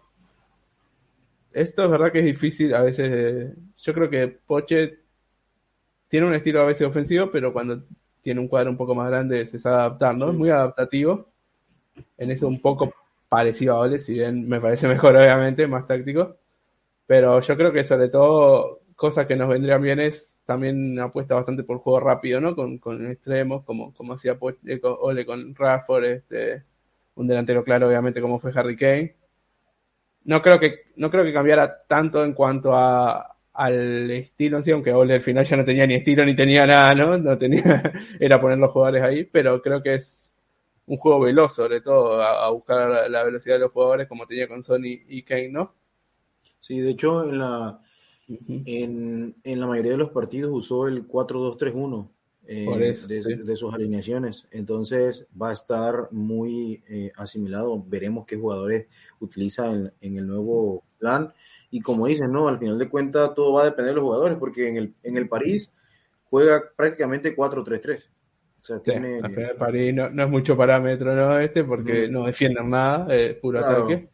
[1.52, 4.98] Esto es verdad que es difícil, a veces, yo creo que Poche
[6.08, 7.84] tiene un estilo a veces ofensivo, pero cuando
[8.22, 10.30] tiene un cuadro un poco más grande se sabe adaptar, ¿no?
[10.30, 11.28] Es muy adaptativo,
[12.18, 12.94] en eso un poco
[13.28, 16.38] parecido a Ole, si bien me parece mejor obviamente, más táctico,
[17.14, 21.62] pero yo creo que sobre todo cosas que nos vendrían bien es también apuesta bastante
[21.62, 22.56] por juego rápido, ¿no?
[22.56, 24.36] Con, con extremos, como, como hacía
[24.66, 26.64] eh, Ole con Rafford, este,
[27.14, 29.16] un delantero claro, obviamente, como fue Harry Kane.
[30.24, 34.92] No creo que, no creo que cambiara tanto en cuanto a, al estilo sí, aunque
[34.92, 37.16] Ole al final ya no tenía ni estilo ni tenía nada, ¿no?
[37.20, 40.34] No tenía, era poner los jugadores ahí, pero creo que es
[40.88, 44.64] un juego veloz, sobre todo, a, buscar la velocidad de los jugadores, como tenía con
[44.64, 45.76] Sony y Kane, ¿no?
[46.64, 47.78] Sí, de hecho, en la,
[48.30, 52.08] en, en, la mayoría de los partidos usó el 4-2-3-1
[52.48, 54.48] eh, de, sus alineaciones.
[54.50, 57.84] Entonces va a estar muy eh, asimilado.
[57.86, 58.88] Veremos qué jugadores
[59.20, 61.34] utiliza en, el nuevo plan.
[61.70, 62.48] Y como dicen, ¿no?
[62.48, 65.18] Al final de cuentas todo va a depender de los jugadores, porque en el, en
[65.18, 65.70] el París
[66.30, 68.06] juega prácticamente 4-3-3.
[68.62, 69.20] O sea, tiene...
[69.60, 71.38] París no, es mucho parámetro, ¿no?
[71.40, 74.08] Este, porque no, defienden nada, es puro ataque.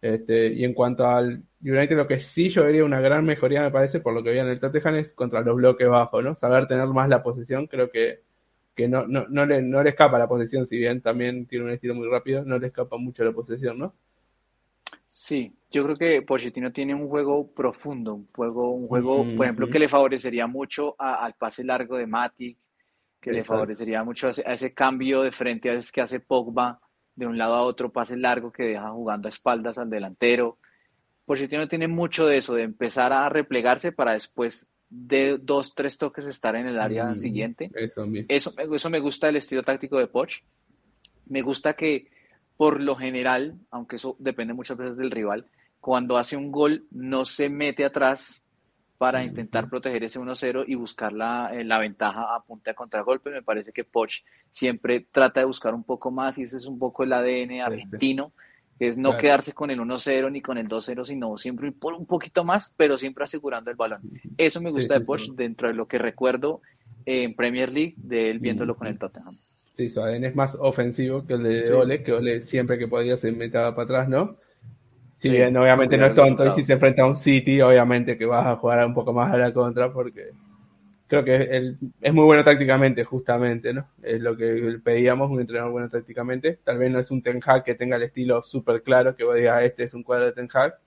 [0.00, 3.72] Este, y en cuanto al United, lo que sí yo vería una gran mejoría, me
[3.72, 6.36] parece, por lo que vi en el Tottenham, es contra los bloques bajos, ¿no?
[6.36, 8.20] Saber tener más la posición, creo que,
[8.74, 11.72] que no, no, no, le, no le escapa la posición, si bien también tiene un
[11.72, 13.94] estilo muy rápido, no le escapa mucho la posesión, ¿no?
[15.08, 19.68] Sí, yo creo que Pochettino tiene un juego profundo, un juego, un juego, por ejemplo,
[19.68, 22.58] que le favorecería mucho al pase largo de Matic,
[23.18, 26.20] que le favorecería mucho a ese, a ese, cambio de frente a veces que hace
[26.20, 26.78] Pogba
[27.14, 30.58] de un lado a otro, pase largo que deja jugando a espaldas al delantero.
[31.26, 36.24] Pochettino tiene mucho de eso, de empezar a replegarse para después de dos, tres toques
[36.24, 37.70] estar en el área mm, siguiente.
[37.74, 40.42] Eso, eso, eso, me gusta el estilo táctico de Poch.
[41.26, 42.08] Me gusta que,
[42.56, 45.46] por lo general, aunque eso depende muchas veces del rival,
[45.80, 48.44] cuando hace un gol no se mete atrás
[48.96, 53.30] para intentar proteger ese 1-0 y buscar la, eh, la, ventaja a punta de contragolpe.
[53.30, 54.22] Me parece que Poch
[54.52, 58.32] siempre trata de buscar un poco más y ese es un poco el ADN argentino
[58.78, 62.44] es no quedarse con el 1-0 ni con el 2-0, sino siempre por un poquito
[62.44, 64.00] más, pero siempre asegurando el balón.
[64.36, 66.60] Eso me gusta de Porsche dentro de lo que recuerdo
[67.06, 69.36] en Premier League de él viéndolo con el Tottenham.
[69.76, 73.16] Sí, su ADN es más ofensivo que el de Ole, que Ole siempre que podía
[73.16, 74.36] se metaba para atrás, ¿no?
[75.18, 78.26] Si bien obviamente no es tonto y si se enfrenta a un City, obviamente que
[78.26, 80.30] vas a jugar un poco más a la contra porque
[81.06, 83.88] creo que él es muy bueno tácticamente, justamente, ¿no?
[84.02, 86.58] Es lo que pedíamos, un entrenador bueno tácticamente.
[86.64, 89.36] Tal vez no es un Ten Hag que tenga el estilo súper claro, que vos
[89.36, 90.78] digas, este es un cuadro de Ten Hag,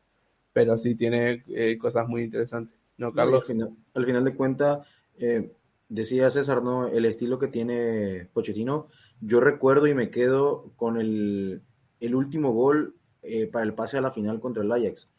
[0.53, 2.77] pero sí tiene eh, cosas muy interesantes.
[2.97, 3.49] ¿No, Carlos?
[3.49, 4.85] al, final, de cuentas,
[5.17, 5.53] eh,
[5.87, 6.87] decía César, ¿no?
[6.87, 8.87] El estilo que tiene Pochettino,
[9.21, 11.61] yo recuerdo y me quedo con el,
[12.01, 15.09] el último gol eh, para el pase a la final contra el Ajax.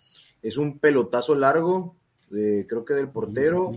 [0.42, 1.96] Es un pelotazo largo,
[2.28, 3.72] creo que del portero,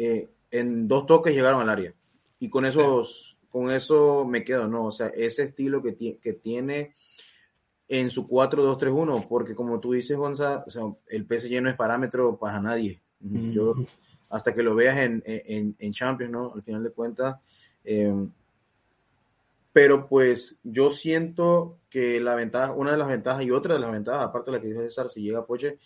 [0.00, 1.94] eh, en dos toques llegaron al área.
[2.40, 4.86] Y con esos, con eso me quedo, ¿no?
[4.86, 6.94] O sea, ese estilo que, que tiene
[7.88, 12.38] en su 4-2-3-1, porque como tú dices, Gonza, o sea, el PSG no es parámetro
[12.38, 13.00] para nadie.
[13.20, 13.74] Yo,
[14.30, 16.52] hasta que lo veas en, en, en, Champions, ¿no?
[16.54, 17.36] Al final de cuentas.
[17.84, 18.14] Eh,
[19.72, 23.90] pero pues yo siento que la ventaja, una de las ventajas y otra de las
[23.90, 25.78] ventajas, aparte de la que dice César, si llega a Poche,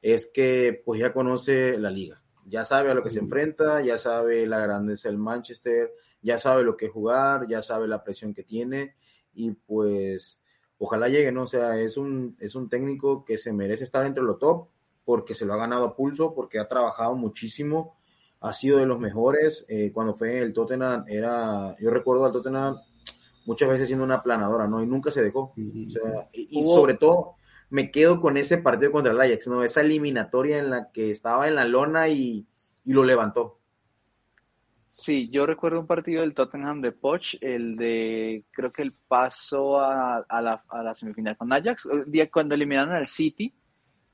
[0.00, 2.22] es que pues ya conoce la liga.
[2.48, 5.92] Ya sabe a lo que se enfrenta, ya sabe la grandeza del Manchester,
[6.22, 8.94] ya sabe lo que es jugar, ya sabe la presión que tiene
[9.34, 10.40] y pues
[10.78, 11.42] ojalá llegue, ¿no?
[11.42, 14.68] O sea, es un, es un técnico que se merece estar entre los top
[15.04, 17.96] porque se lo ha ganado a pulso, porque ha trabajado muchísimo,
[18.40, 19.64] ha sido de los mejores.
[19.68, 22.76] Eh, cuando fue el Tottenham, era, yo recuerdo al Tottenham
[23.46, 24.82] muchas veces siendo una planadora, ¿no?
[24.82, 25.54] Y nunca se dejó.
[25.56, 27.36] O sea, y, sobre todo
[27.70, 29.62] me quedo con ese partido contra el Ajax, ¿no?
[29.62, 32.46] Esa eliminatoria en la que estaba en la lona y,
[32.84, 33.58] y lo levantó.
[34.94, 39.80] Sí, yo recuerdo un partido del Tottenham de Poch, el de, creo que el paso
[39.80, 43.54] a, la, a la, semifinal con Ajax, el día cuando eliminaron al City,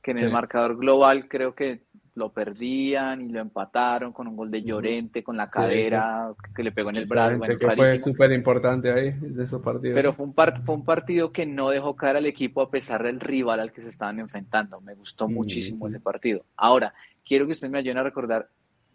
[0.02, 1.83] que en el marcador global creo que
[2.14, 6.70] lo perdían y lo empataron con un gol de Llorente, con la cadera que le
[6.70, 7.38] pegó en el brazo.
[7.38, 9.96] Bueno, que fue súper importante ahí de esos partidos.
[9.96, 10.34] Pero fue un,
[10.64, 13.82] fue un partido que no dejó caer al equipo a pesar del rival al que
[13.82, 14.80] se estaban enfrentando.
[14.80, 16.44] Me gustó muchísimo ese partido.
[16.56, 16.94] Ahora,
[17.24, 18.48] quiero que ustedes me ayuden a recordar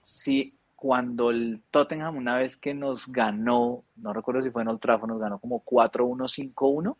[0.06, 4.80] si cuando el Tottenham una vez que nos ganó, no recuerdo si fue en Old
[4.80, 6.96] Trafford, nos ganó como 4-1, 5-1.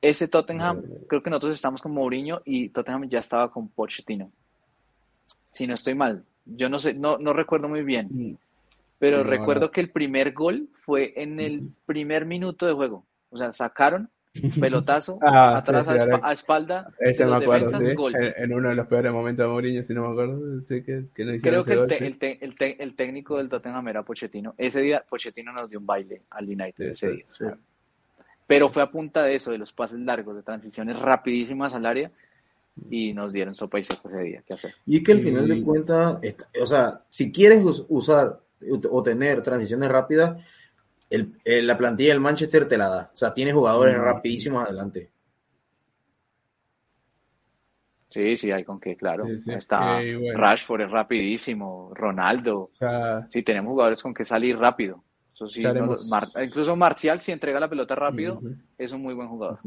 [0.00, 4.32] Ese Tottenham, creo que nosotros estamos con Mourinho y Tottenham ya estaba con Pochettino.
[5.52, 8.08] Si no estoy mal, yo no sé, no, no recuerdo muy bien.
[8.10, 8.36] Mm.
[8.98, 13.04] Pero recuerdo que el primer gol fue en el primer minuto de juego.
[13.30, 14.08] O sea, sacaron
[14.60, 17.68] pelotazo ah, atrás a, espalda ese me acuerdo,
[18.14, 21.38] En, uno de los peores momentos de Mourinho si no me acuerdo sí, que, que
[21.38, 24.54] creo que el, el, el, técnico del Tottenham era Pochettino.
[24.56, 27.24] Ese día Pochettino nos dio un baile al United ese día.
[28.46, 32.10] pero fue a punta de eso de los pases largos de transiciones rapidísimas al área
[32.90, 34.74] y nos dieron sopa y seco ese día ¿qué hacer?
[34.86, 36.18] y que al final de cuentas
[36.60, 38.40] o sea si quieres usar
[38.90, 40.42] o tener transiciones rápidas
[41.12, 43.10] el, la plantilla del Manchester te la da.
[43.12, 45.10] O sea, tiene jugadores rapidísimos adelante.
[48.08, 49.24] Sí, sí, hay con qué, claro.
[49.26, 50.00] Está
[50.34, 52.70] Rashford es rapidísimo, Ronaldo.
[53.30, 55.02] sí, tenemos jugadores con que salir rápido.
[55.34, 55.62] Eso sí,
[56.42, 58.40] incluso Marcial, si entrega la pelota rápido,
[58.76, 59.60] es un muy buen jugador.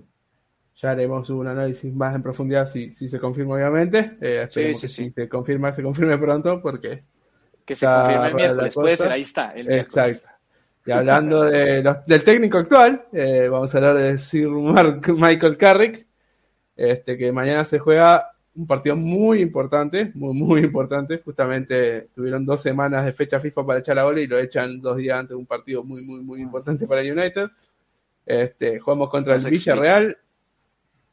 [0.75, 4.17] Ya haremos un análisis más en profundidad si, si se confirma, obviamente.
[4.19, 7.03] Eh, sí, sí, si se confirma, se confirme pronto, porque.
[7.63, 9.51] Que se confirme el miércoles, puede ser, ahí está.
[9.51, 10.27] El Exacto.
[10.85, 16.05] Y hablando de del técnico actual, eh, vamos a hablar de Sir Mark, Michael Carrick,
[16.75, 21.21] este, que mañana se juega un partido muy importante, muy, muy importante.
[21.23, 24.97] Justamente tuvieron dos semanas de fecha FIFA para echar la bola y lo echan dos
[24.97, 27.49] días antes de un partido muy, muy, muy importante para United.
[28.25, 30.17] Este, jugamos contra el Villarreal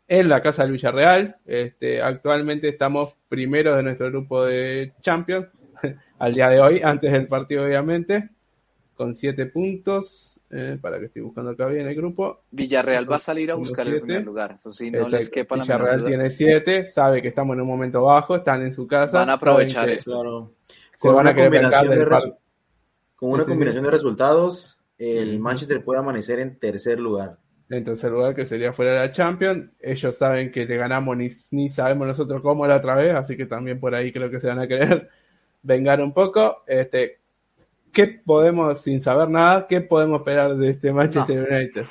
[0.09, 1.37] en la casa del Villarreal.
[1.45, 5.49] Este, actualmente estamos primeros de nuestro grupo de Champions
[6.19, 8.31] al día de hoy, antes del partido obviamente
[8.95, 10.41] con 7 puntos.
[10.55, 12.43] Eh, para que estoy buscando acá bien el grupo.
[12.51, 14.57] Villarreal va a salir a buscar el primer lugar.
[14.59, 18.03] Eso sí, no les quepa la Villarreal tiene 7, sabe que estamos en un momento
[18.03, 19.21] bajo, están en su casa.
[19.21, 20.53] Van a aprovechar esto.
[20.99, 22.35] con una combinación de
[23.17, 27.39] Con una combinación de resultados, el Manchester puede amanecer en tercer lugar.
[27.73, 29.71] En tercer lugar, que sería fuera de la Champions.
[29.81, 33.47] Ellos saben que te ganamos, ni, ni sabemos nosotros cómo la otra vez, así que
[33.47, 35.09] también por ahí creo que se van a querer
[35.63, 36.65] vengar un poco.
[36.67, 37.21] Este,
[37.91, 41.87] ¿qué podemos, sin saber nada, qué podemos esperar de este Manchester United?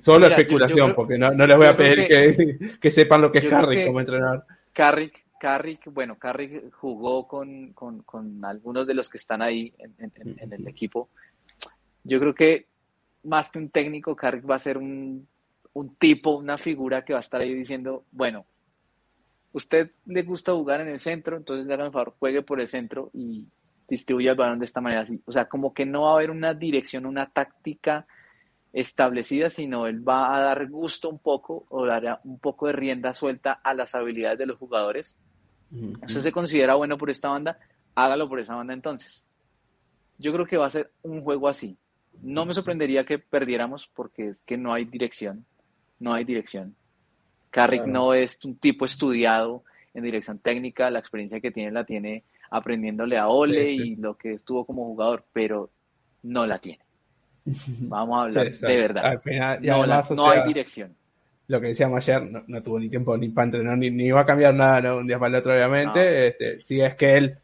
[0.00, 4.00] solo especulación, porque no, les voy a pedir que, sepan lo que es Carrick como
[4.00, 4.44] entrenador.
[4.72, 10.66] Carrick, Carrick, bueno, Carrick jugó con, con, algunos de los que están ahí en, el
[10.66, 11.10] equipo.
[12.04, 12.68] Yo creo que
[13.24, 15.26] más que un técnico, Carrick va a ser un,
[15.72, 18.46] un tipo, una figura que va a estar ahí diciendo, bueno,
[19.52, 23.46] usted le gusta jugar en el centro, entonces hágame favor, juegue por el centro y,
[23.88, 25.06] distribuye el balón de esta manera.
[25.24, 28.06] O sea, como que no va a haber una dirección, una táctica
[28.72, 33.12] establecida, sino él va a dar gusto un poco o dar un poco de rienda
[33.12, 35.16] suelta a las habilidades de los jugadores.
[36.06, 37.58] Eso se considera bueno por esta banda,
[37.94, 39.24] hágalo por esa banda entonces.
[40.18, 41.76] Yo creo que va a ser un juego así.
[42.22, 45.44] No me sorprendería que perdiéramos porque es que no hay dirección.
[45.98, 46.74] No hay dirección.
[47.50, 49.62] Carrick no es un tipo estudiado
[49.94, 54.32] en dirección técnica, la experiencia que tiene la tiene aprendiéndole a Ole y lo que
[54.32, 55.70] estuvo como jugador, pero
[56.24, 56.80] no la tiene.
[57.44, 59.04] Vamos a hablar de verdad.
[59.06, 59.60] Al final,
[60.10, 60.94] no, hay dirección.
[61.46, 64.26] Lo que decíamos ayer, no, tuvo ni tiempo ni para entrenar, ni, ni va a
[64.26, 66.28] cambiar nada un día para el otro, obviamente.
[66.28, 67.38] Este, si es que él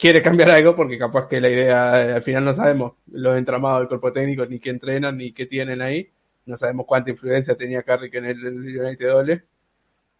[0.00, 3.80] quiere cambiar algo, porque capaz que la idea, eh, al final no sabemos los entramados
[3.80, 6.10] del cuerpo técnico, ni qué entrenan, ni qué tienen ahí.
[6.46, 9.44] No sabemos cuánta influencia tenía Carrick en el United Ole.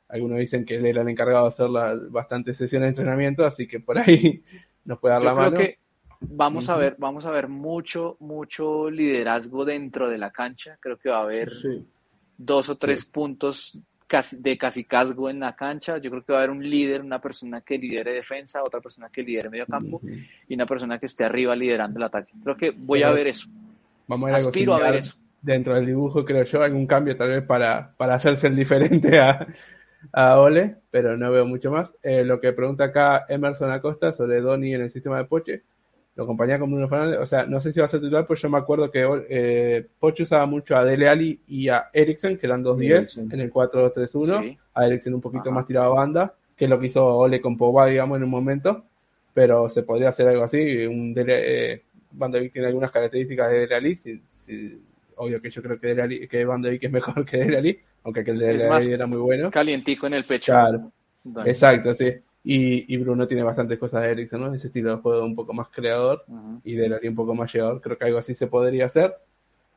[0.09, 3.67] Algunos dicen que él era el encargado de hacer las bastantes sesiones de entrenamiento, así
[3.67, 4.43] que por ahí
[4.85, 5.59] nos puede dar la creo mano.
[5.59, 5.79] Que
[6.21, 10.77] vamos a ver, vamos a ver mucho, mucho liderazgo dentro de la cancha.
[10.79, 11.51] Creo que va a haber
[12.37, 13.81] dos o tres puntos
[14.39, 15.99] de casi casgo en la cancha.
[15.99, 19.09] Yo creo que va a haber un líder, una persona que lidere defensa, otra persona
[19.09, 20.01] que lidere medio campo
[20.49, 22.33] y una persona que esté arriba liderando el ataque.
[22.43, 23.49] Creo que voy a ver eso.
[24.07, 25.17] Vamos a, Aspiro a ver eso.
[25.41, 29.47] Dentro del dibujo, creo yo, algún cambio tal vez para, para hacerse el diferente a,
[30.13, 31.91] a Ole, pero no veo mucho más.
[32.03, 35.63] Eh, lo que pregunta acá Emerson Acosta sobre Donny en el sistema de Poche,
[36.17, 38.43] lo acompaña como Bruno Fernández, o sea, no sé si va a ser titular, pues
[38.43, 42.47] yo me acuerdo que eh, Poche usaba mucho a Dele Ali y a Eriksen, que
[42.47, 46.71] eran 2-10 en el 4-2-3-1, a Eriksen un poquito más tirado a banda, que es
[46.71, 48.85] lo que hizo Ole con Pogba, digamos, en un momento,
[49.33, 51.83] pero se podría hacer algo así, un Dele, eh,
[52.13, 54.01] Van de tiene algunas características de Dele Ali,
[55.17, 57.81] obvio que yo creo que, Dele Ali, que Van de es mejor que Dele Ali,
[58.05, 59.51] aunque aquel de la era muy bueno.
[59.51, 60.53] Calientico en el pecho.
[60.53, 60.91] Claro.
[61.45, 62.13] Exacto, sí.
[62.43, 64.55] Y, y, Bruno tiene bastantes cosas de Ericsson, ¿no?
[64.55, 66.25] Ese estilo de juego un poco más creador
[66.65, 67.83] y de Lari un poco más llegador.
[67.83, 69.15] Creo que algo así se podría hacer.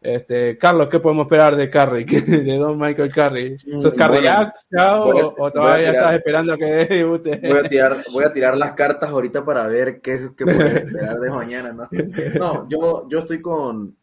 [0.03, 2.09] Este, Carlos, ¿qué podemos esperar de Carrick?
[2.25, 3.59] de Don Michael Carrick?
[3.65, 7.39] Mm, ¿Sos Carrick ya o, todavía estás esperando que debute?
[7.41, 11.19] Voy a, tirar, voy a tirar las cartas ahorita para ver qué, qué podemos esperar
[11.19, 11.89] de mañana, ¿no?
[12.37, 13.95] No, yo, yo estoy con,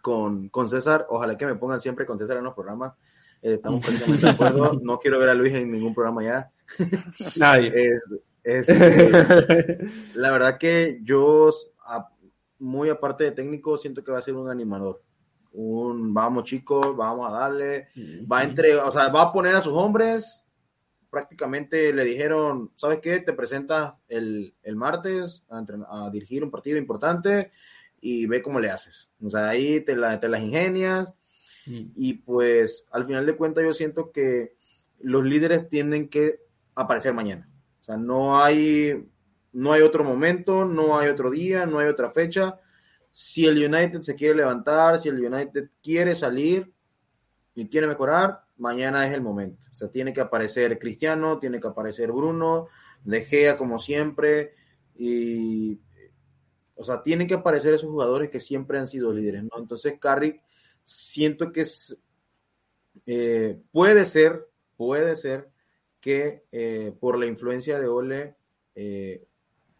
[0.00, 1.06] con, con César.
[1.08, 2.92] Ojalá que me pongan siempre con César en los programas
[3.42, 4.80] eh, estamos perfectamente de acuerdo.
[4.82, 6.50] No quiero ver a Luis en ningún programa ya.
[7.36, 7.72] Nadie.
[8.44, 9.78] Es, eh,
[10.14, 11.50] la verdad que yo,
[12.60, 15.02] muy aparte de técnico, siento que va a ser un animador.
[15.52, 17.88] Un vamos chicos, vamos a darle.
[18.30, 20.46] Va a entre, o sea, va a poner a sus hombres.
[21.10, 23.20] Prácticamente le dijeron, ¿sabes qué?
[23.20, 27.50] Te presentas el, el martes a, a, dirigir un partido importante
[28.00, 29.10] y ve cómo le haces.
[29.22, 31.12] O sea, ahí te, la, te las ingenias
[31.68, 31.92] Mm.
[31.94, 34.54] Y pues al final de cuentas yo siento que
[35.00, 36.40] los líderes tienen que
[36.74, 37.48] aparecer mañana.
[37.80, 39.06] O sea, no hay,
[39.52, 42.58] no hay otro momento, no hay otro día, no hay otra fecha.
[43.12, 46.72] Si el United se quiere levantar, si el United quiere salir
[47.54, 49.64] y quiere mejorar, mañana es el momento.
[49.72, 52.68] O sea, tiene que aparecer Cristiano, tiene que aparecer Bruno,
[53.04, 54.54] De Gea como siempre,
[54.96, 55.80] y
[56.78, 59.58] o sea, tienen que aparecer esos jugadores que siempre han sido líderes, ¿no?
[59.58, 60.40] Entonces, Carrick
[60.88, 61.98] siento que es,
[63.04, 65.50] eh, puede ser, puede ser
[66.00, 68.36] que eh, por la influencia de Ole
[68.74, 69.26] eh,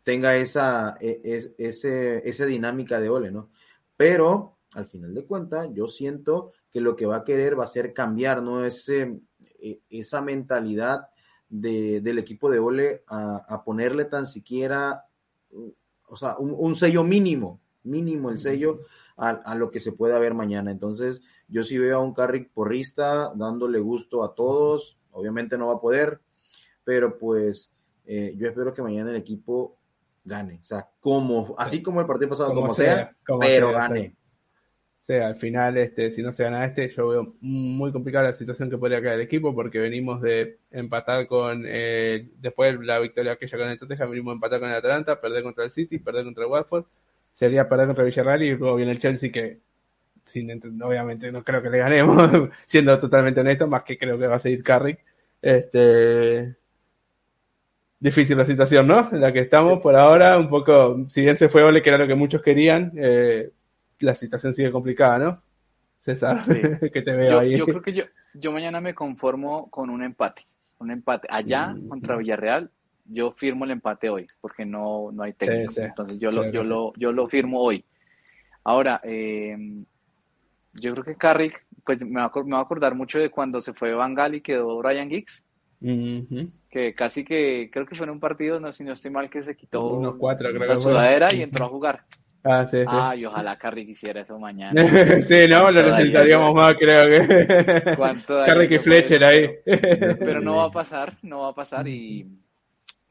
[0.03, 3.51] tenga esa, e, ese, esa dinámica de Ole, ¿no?
[3.97, 7.69] Pero al final de cuentas, yo siento que lo que va a querer va a
[7.69, 8.67] ser cambiar, ¿no?
[8.67, 9.19] Ese,
[9.59, 11.07] e, esa mentalidad
[11.49, 15.07] del equipo de Ole a, ponerle tan siquiera,
[16.07, 18.81] o sea, un, un sello mínimo, mínimo el sello
[19.19, 20.71] a, lo que se pueda ver mañana.
[20.71, 24.97] Entonces, yo sí veo a un Carrick porrista dándole gusto a todos.
[25.11, 26.21] Obviamente no va a poder,
[26.85, 27.71] pero pues
[28.07, 29.77] eh, yo espero que mañana el equipo
[30.25, 30.61] gane.
[30.63, 34.15] O sea, como, así como el partido pasado, como, sea, pero gane.
[35.01, 38.69] Sí, al final, este, si no se gana este, yo veo muy complicada la situación
[38.69, 43.57] que podría caer el equipo porque venimos de empatar con, eh, después la victoria aquella
[43.57, 46.45] con el Tottenham, venimos de empatar con el Atalanta, perder contra el City, perder contra
[46.45, 46.85] el Watford
[47.39, 49.61] sería perder contra Villarreal y luego viene el Chelsea que
[50.27, 50.51] sin,
[50.83, 54.41] obviamente no creo que le ganemos, siendo totalmente honesto, más que creo que va a
[54.41, 54.99] seguir Carrick.
[55.41, 56.57] Este,
[58.01, 59.09] difícil la situación, ¿no?
[59.13, 61.99] En la que estamos por ahora, un poco, si bien se fue Ole, que era
[61.99, 63.53] lo que muchos querían, eh,
[64.01, 65.43] la situación sigue complicada, ¿no?
[66.01, 66.39] César,
[66.93, 67.57] que te veo ahí.
[67.57, 68.03] Yo creo que yo,
[68.35, 70.45] yo mañana me conformo con un empate,
[70.79, 71.87] un empate allá mm.
[71.87, 72.69] contra Villarreal
[73.09, 75.81] yo firmo el empate hoy, porque no, no hay técnico.
[75.81, 77.85] Entonces yo lo, yo, lo, yo lo firmo hoy.
[78.65, 79.57] Ahora, eh,
[80.75, 83.61] yo creo que Carrick, pues me va, a, me va, a, acordar mucho de cuando
[83.61, 85.45] se fue Van Gaal y quedó Ryan Giggs.
[86.71, 89.43] Que casi que, creo que fue en un partido, no si no estoy mal, que
[89.43, 92.05] se quitó la sudadera y entró a jugar.
[92.45, 92.87] Ah, sí, sí.
[92.87, 94.81] Ah, y ojalá Carrick hiciera eso mañana.
[95.23, 97.97] sí, no, lo necesitaríamos más, creo que.
[98.47, 99.51] Carrick y Fletcher ahí.
[99.65, 102.27] Pero no va a pasar, no va a pasar y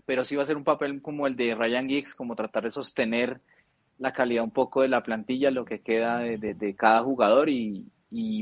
[0.07, 2.71] pero sí va a ser un papel como el de Ryan Giggs, como tratar de
[2.71, 3.41] sostener
[3.99, 7.85] la calidad un poco de la plantilla, lo que queda de, cada jugador y,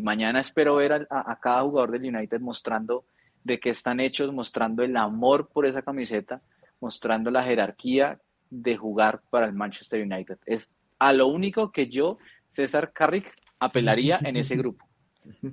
[0.04, 3.06] mañana espero ver a, cada jugador del United mostrando
[3.44, 6.40] de qué están hechos, mostrando el amor por esa camiseta,
[6.80, 8.20] mostrando la jerarquía
[8.52, 10.38] de jugar para el Manchester United.
[10.46, 12.20] Es a lo único que yo,
[12.52, 14.86] César Carrick, apelaría en ese grupo.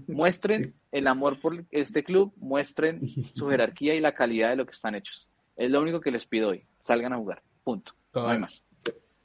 [0.09, 4.73] Muestren el amor por este club, muestren su jerarquía y la calidad de lo que
[4.73, 5.32] están hechos.
[5.57, 6.65] Es lo único que les pido hoy.
[6.83, 7.43] Salgan a jugar.
[7.65, 7.93] Punto.
[8.15, 8.65] No hay más.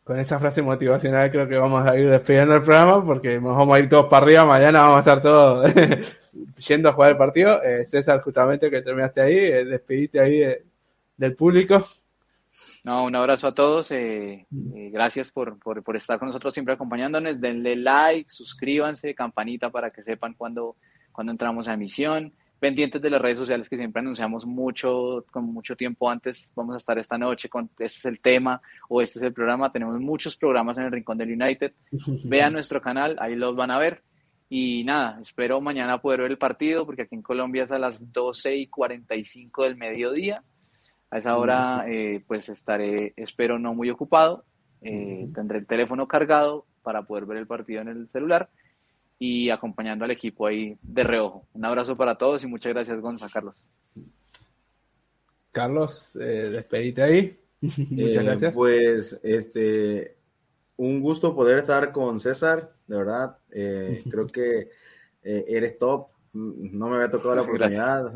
[0.03, 3.75] Con esa frase motivacional creo que vamos a ir despidiendo el programa porque nos vamos
[3.75, 4.45] a ir todos para arriba.
[4.45, 5.73] Mañana vamos a estar todos
[6.67, 7.61] yendo a jugar el partido.
[7.61, 10.43] Eh, César, justamente que terminaste ahí, eh, despedite ahí
[11.17, 11.84] del público.
[12.84, 13.91] No, un abrazo a todos.
[13.91, 17.39] Eh, eh, gracias por, por, por, estar con nosotros siempre acompañándonos.
[17.39, 20.78] Denle like, suscríbanse, campanita para que sepan cuando,
[21.11, 22.34] cuando entramos a emisión.
[22.59, 26.51] Pendientes de las redes sociales que siempre anunciamos mucho, con mucho tiempo antes.
[26.55, 29.71] Vamos a estar esta noche con este es el tema o este es el programa.
[29.71, 31.73] Tenemos muchos programas en el Rincón del United.
[32.25, 34.01] Vean nuestro canal, ahí los van a ver.
[34.49, 38.11] Y nada, espero mañana poder ver el partido porque aquí en Colombia es a las
[38.11, 40.41] 12 y 45 del mediodía.
[41.11, 44.45] A esa hora, eh, pues estaré, espero, no muy ocupado.
[44.81, 48.49] Eh, tendré el teléfono cargado para poder ver el partido en el celular
[49.20, 51.45] y acompañando al equipo ahí de reojo.
[51.53, 53.57] Un abrazo para todos y muchas gracias, Gonzalo Carlos.
[55.51, 57.39] Carlos, eh, despedite ahí.
[57.61, 58.53] muchas gracias.
[58.53, 60.15] Pues, este,
[60.78, 63.38] un gusto poder estar con César, de verdad.
[63.49, 64.70] creo que
[65.24, 66.07] eres top
[66.38, 68.13] no me había tocado la oportunidad.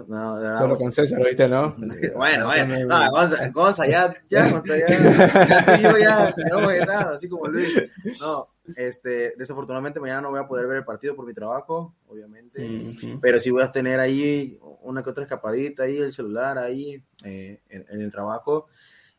[0.57, 1.75] Solo con César, ¿viste, no?
[2.15, 3.11] bueno, bueno, no,
[3.51, 7.81] Gonza, ya, ya, Gonza, ya, ya, yo ya, no, así como Luis.
[8.19, 12.93] No, este, desafortunadamente mañana no voy a poder ver el partido por mi trabajo, obviamente,
[13.21, 17.61] pero sí voy a tener ahí una que otra escapadita ahí, el celular ahí, eh,
[17.69, 18.67] en, el trabajo.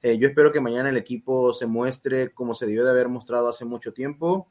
[0.02, 3.48] Eh, yo espero que mañana el equipo se muestre como se debió de haber mostrado
[3.48, 4.48] hace mucho tiempo,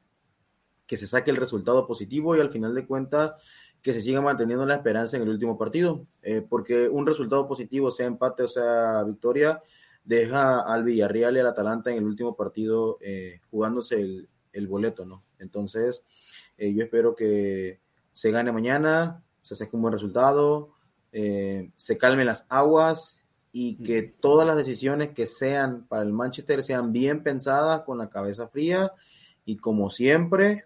[0.85, 3.33] que se saque el resultado positivo y al final de cuentas
[3.81, 7.91] que se siga manteniendo la esperanza en el último partido, eh, porque un resultado positivo,
[7.91, 9.61] sea empate o sea victoria,
[10.03, 14.29] deja al Villarreal y al Atalanta en el último partido eh, jugándose el,
[14.67, 15.23] boleto, ¿no?
[15.39, 16.03] Entonces,
[16.57, 17.79] eh, yo espero que
[18.11, 20.75] se gane mañana, se saque un buen resultado,
[21.11, 23.21] se calmen las aguas
[23.51, 28.09] y que todas las decisiones que sean para el Manchester sean bien pensadas, con la
[28.09, 28.93] cabeza fría
[29.43, 30.65] y como siempre,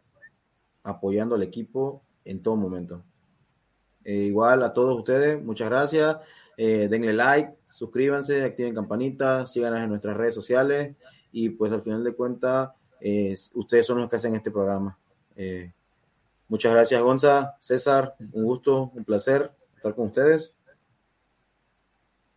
[0.84, 3.04] apoyando al equipo en todo momento.
[4.04, 6.18] Eh, igual a todos ustedes, muchas gracias.
[6.58, 10.96] Eh, denle like, suscríbanse, activen campanita, síganos en nuestras redes sociales
[11.32, 12.70] y pues al final de cuentas,
[13.02, 14.98] eh, ustedes son los que hacen este programa.
[16.48, 20.56] muchas gracias, Gonza, César, un gusto, un placer estar con ustedes.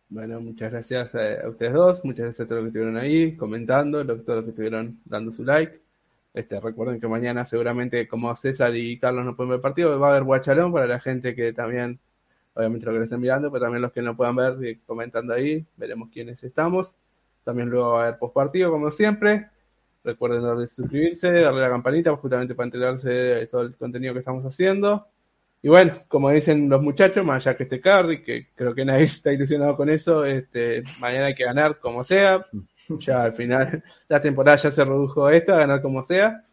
[0.09, 3.99] Bueno, muchas gracias a ustedes dos, muchas gracias a todos los que estuvieron ahí comentando,
[3.99, 5.79] a todos los que estuvieron dando su like.
[6.33, 10.11] Este, recuerden que mañana seguramente como César y Carlos no pueden ver partido, va a
[10.11, 11.99] haber guachalón para la gente que también,
[12.53, 16.09] obviamente lo que estén mirando, pero también los que no puedan ver, comentando ahí, veremos
[16.11, 16.95] quiénes estamos.
[17.43, 19.49] También luego va a haber postpartido como siempre.
[20.03, 24.45] Recuerden darle suscribirse, darle la campanita justamente para enterarse de todo el contenido que estamos
[24.45, 25.07] haciendo.
[25.61, 29.03] Y bueno, como dicen los muchachos, más allá que este carry, que creo que nadie
[29.05, 32.45] está ilusionado con eso, este, mañana hay que ganar como sea.
[33.01, 36.45] Ya al final la temporada ya se redujo esto, a ganar como sea.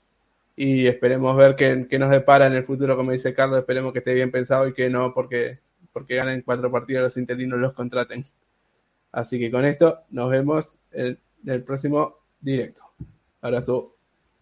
[0.56, 3.60] Y esperemos ver qué, nos depara en el futuro, como dice Carlos.
[3.60, 5.60] Esperemos que esté bien pensado y que no porque,
[5.92, 8.24] porque ganen cuatro partidos los interinos los contraten.
[9.12, 12.85] Así que con esto nos vemos en el próximo directo.
[13.46, 13.62] ありが
[13.94, 13.95] う。